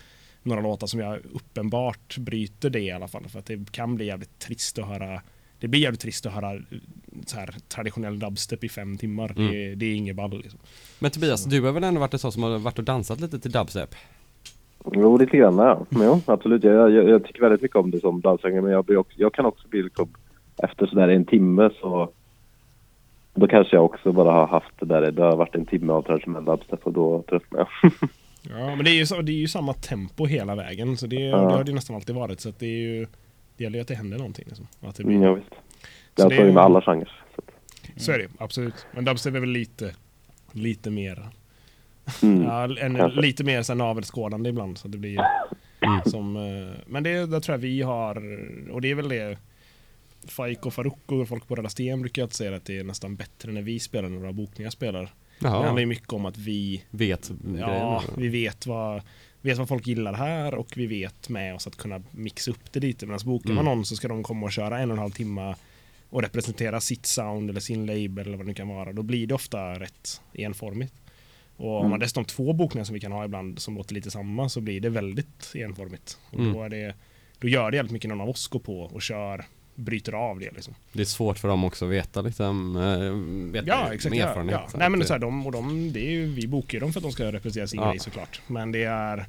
[0.43, 4.07] några låtar som jag uppenbart bryter det i alla fall, för att det kan bli
[4.07, 5.23] jävligt trist att höra
[5.61, 6.61] det blir jävligt trist att höra
[7.27, 9.33] så här traditionell dubstep i fem timmar.
[9.37, 9.53] Mm.
[9.53, 10.61] Det, det är inget ball liksom.
[10.99, 13.41] Men Tobias, du har väl ändå varit en sån som har varit och dansat lite
[13.41, 13.95] till dubstep?
[14.93, 15.87] Jo, lite grann ja.
[15.91, 16.65] Jo, absolut.
[16.65, 19.47] Jag, jag, jag tycker väldigt mycket om det som dansare, men jag, också, jag kan
[19.47, 20.09] också bli liksom,
[20.63, 22.11] efter sådär en timme så
[23.35, 26.03] då kanske jag också bara har haft det där, det har varit en timme av
[26.03, 27.93] traditionell dubstep och då tröttnar jag.
[28.51, 30.97] Ja, men det är ju, så, det är ju samma tempo hela vägen.
[30.97, 31.37] Så det, Ja.
[31.37, 32.41] det har det nästan alltid varit.
[32.41, 33.07] Så det är ju
[33.57, 34.45] det gäller ju att det händer någonting.
[34.49, 34.67] Liksom.
[34.81, 35.51] Att det blir, Mm, ja, visst.
[36.15, 37.13] Det Så är det så är- med alla genrer.
[37.35, 37.41] Så.
[37.97, 38.87] att- Så är det absolut.
[38.93, 39.95] Men dubstep är väl lite,
[40.53, 41.23] lite mer,
[42.23, 42.43] Mm.
[42.43, 43.21] ja, en, kanske.
[43.21, 44.79] lite mer så navelskådande ibland.
[44.79, 45.21] Så det blir
[46.07, 48.17] som, eh, men det där tror jag vi har,
[48.71, 49.39] och det är väl det
[50.29, 53.17] Faik och Farouk och folk på Röda Sten brukar alltid säga att det är nästan
[53.17, 55.15] bättre när vi spelar än när våra bokningar spelar.
[55.39, 59.03] Det handlar Jaha, ju mycket om att vi vet Ja, vi vet vad,
[59.41, 62.81] vet vad folk gillar här och vi vet med oss att kunna mixa upp det
[62.81, 63.07] lite.
[63.07, 63.65] Medan bokar man Mm.
[63.77, 65.55] någon så ska de komma och köra en och en halv timme
[66.11, 68.93] och representera sitt sound eller sin label eller vad det nu kan vara.
[68.93, 70.95] Då blir det ofta rätt enformigt.
[71.61, 74.49] Och om man dessutom två bokningar som vi kan ha ibland som låter lite samma
[74.49, 76.19] så blir det väldigt enformigt.
[76.31, 76.53] Och Mm.
[76.53, 76.95] då, är det,
[77.39, 80.51] då gör det jävligt mycket någon av oss går på och kör, bryter av det
[80.55, 80.75] liksom.
[80.93, 82.75] Det är svårt för dem också att veta liksom,
[83.53, 84.11] veta Ja, exakt.
[84.15, 84.61] med Ja, erfarenhet.
[84.65, 84.69] ja.
[84.71, 86.93] Så Nej men så här, de, och de, det är ju, vi bokar ju dem
[86.93, 87.91] för att de ska representera sin Ja.
[87.91, 88.41] grej såklart.
[88.47, 89.27] Men det är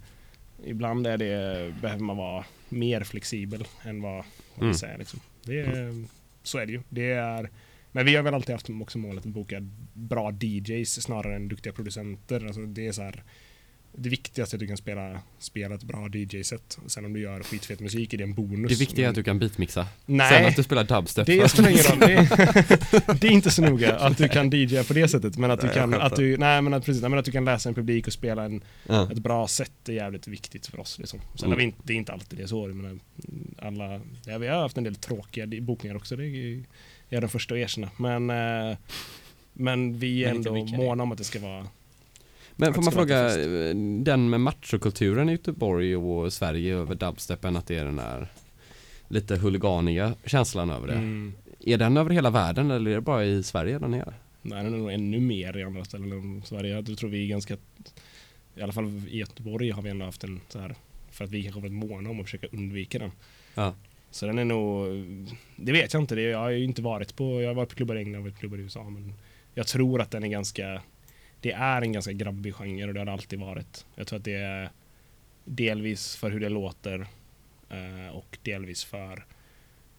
[0.65, 4.23] Ibland är det, behöver man vara mer flexibel än vad,
[4.55, 4.73] vad Mm.
[4.73, 4.97] säger.
[4.97, 5.19] Liksom.
[5.43, 6.05] Det är,
[6.43, 6.81] så är det ju.
[6.89, 7.49] Det är,
[7.91, 9.57] men vi har väl alltid haft också målet att boka
[9.93, 12.45] bra DJs snarare än duktiga producenter.
[12.45, 13.23] Alltså det är så här,
[13.95, 16.77] det viktigaste är att du kan spela, spela ett bra DJ-set.
[16.87, 18.71] Sen om du gör skitfet musik är det en bonus.
[18.71, 19.87] Det viktiga är att du kan beatmixa.
[20.05, 20.29] Nej.
[20.29, 21.25] Sen att du spelar dubstep.
[21.27, 21.99] Det spelar ingen roll.
[21.99, 25.37] Det är, det är inte så noga att du kan DJa på det sättet.
[25.37, 27.45] Men att du kan, att du, nej men att precis, nej, men att du kan
[27.45, 29.11] läsa en publik och spela en, Ja.
[29.11, 31.19] ett bra set är jävligt viktigt för oss liksom.
[31.19, 31.51] Sen Mm.
[31.51, 32.67] har vi inte, det är inte alltid det är så.
[32.69, 32.99] Jag menar,
[33.59, 36.15] alla, ja, vi har haft en del tråkiga bokningar också.
[36.15, 36.63] Det är
[37.11, 37.89] jag är den första att erkänna.
[37.97, 38.77] Men, eh,
[39.53, 41.67] men vi är Men ändå måna om att det ska vara
[42.55, 47.67] Men får man fråga, eh, den med machokulturen i Göteborg och Sverige över dubstepen, att
[47.67, 48.27] det är den där
[49.07, 50.93] lite huliganiga känslan över det.
[50.93, 54.13] mm, Är den över hela världen eller är det bara i Sverige den är?
[54.41, 56.73] Nej, den är nog ännu mer i andra ställen än Sverige.
[56.73, 57.57] Jag tror vi är ganska,
[58.55, 60.75] i alla fall i Göteborg har vi ändå haft en så här,
[61.11, 63.11] för att vi kanske varit måna om att försöka undvika den.
[63.55, 63.73] Ja.
[64.11, 64.87] Så den är nog,
[65.55, 67.75] det vet jag inte, det, jag har ju inte varit på, jag har varit på
[67.75, 69.13] klubbar i England och klubbar i USA men
[69.53, 70.81] jag tror att den är ganska,
[71.39, 73.85] det är en ganska grabbig genre och det har det alltid varit.
[73.95, 74.69] Jag tror att det är
[75.45, 77.07] delvis för hur det låter
[77.69, 79.25] eh, och delvis för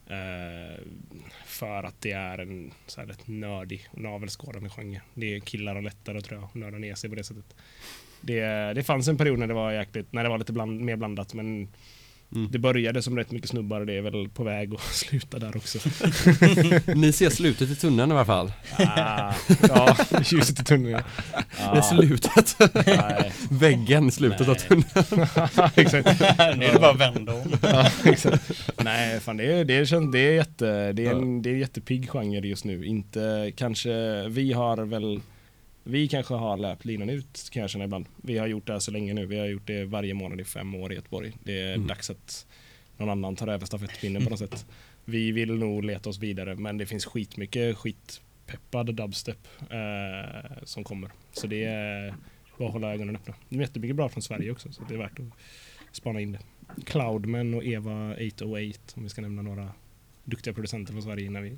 [0.06, 0.80] eh,
[1.44, 5.00] för att det är en så här rätt nördig och navelskådande genre.
[5.14, 7.56] Det är killar och lättare tror jag, att nörda ner sig på det sättet.
[8.20, 10.96] Det, det fanns en period när det var jäkligt, när det var lite bland, mer
[10.96, 11.68] blandat men
[12.34, 12.48] Mm.
[12.52, 15.56] det började som rätt mycket snubbar och det är väl på väg att sluta där
[15.56, 15.78] också.
[16.94, 18.52] Ni ser slutet i tunneln i alla fall.
[18.78, 19.34] ah,
[19.68, 21.02] ja, ljuset i tunneln.
[21.56, 22.56] Det är slutet.
[22.86, 23.32] Nej.
[23.50, 24.56] Väggen slutet av Nej.
[24.68, 25.28] tunneln.
[25.74, 26.20] exakt.
[26.58, 27.52] nu är det bara vända om.
[27.62, 27.90] Ja.
[28.84, 31.54] Nej, fan det är, det är, känns- det är jätte, det är en, det är
[31.54, 32.84] en jättepigg genre just nu.
[32.86, 35.20] Inte kanske, vi har väl,
[35.84, 38.06] vi kanske har löpt linan ut kan jag känna ibland.
[38.16, 40.44] Vi har gjort det här så länge nu, vi har gjort det varje månad i
[40.44, 41.32] fem år i Göteborg.
[41.44, 41.86] Det är Mm.
[41.86, 42.46] dags att
[42.96, 44.66] någon annan tar över stafettpinnen på något sätt.
[45.04, 49.38] Vi vill nog leta oss vidare men det finns skitmycket skitpeppad dubstep
[49.70, 51.10] eh, som kommer.
[51.32, 52.14] Så det är
[52.58, 53.34] bara att hålla ögonen öppna.
[53.48, 55.26] Det är jättemycket bra från Sverige också så det är värt att
[55.92, 56.38] spana in det.
[56.84, 59.68] Cloudman och Eva 808 om vi ska nämna några
[60.24, 61.56] duktiga producenter från Sverige innan vi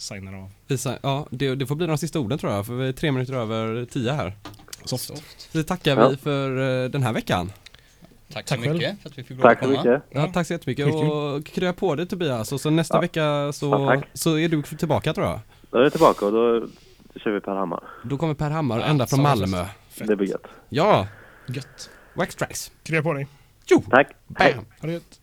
[0.00, 0.50] signar av.
[0.68, 3.12] Isa, Ja, det, det får bli de sista orden tror jag, för vi är tre
[3.12, 4.36] minuter över tio här.
[4.84, 5.04] Soft.
[5.04, 5.50] Soft.
[5.52, 6.08] Så tackar Ja.
[6.08, 7.52] vi för eh, den här veckan.
[8.32, 8.74] Tack, Tack så själv.
[8.76, 10.02] mycket för att vi fick Tack så mycket.
[10.10, 13.00] Ja, tack så jättemycket och krya på dig Tobias och så nästa Ja.
[13.00, 15.40] vecka så, så är du tillbaka tror jag.
[15.70, 16.66] Då är jag tillbaka och då
[17.16, 17.82] kör vi Per Hammar.
[18.04, 19.64] Då kommer Per Hammar Ja, ända från Malmö.
[19.90, 20.08] Fett.
[20.08, 20.46] Det blir gött.
[20.68, 21.06] Ja,
[21.48, 21.90] Gött.
[22.14, 22.72] Wax Tracks.
[22.82, 23.26] Krya på dig.
[23.66, 24.08] Jo, Tack.
[24.26, 24.48] bam!
[24.80, 25.19] Ha det gött.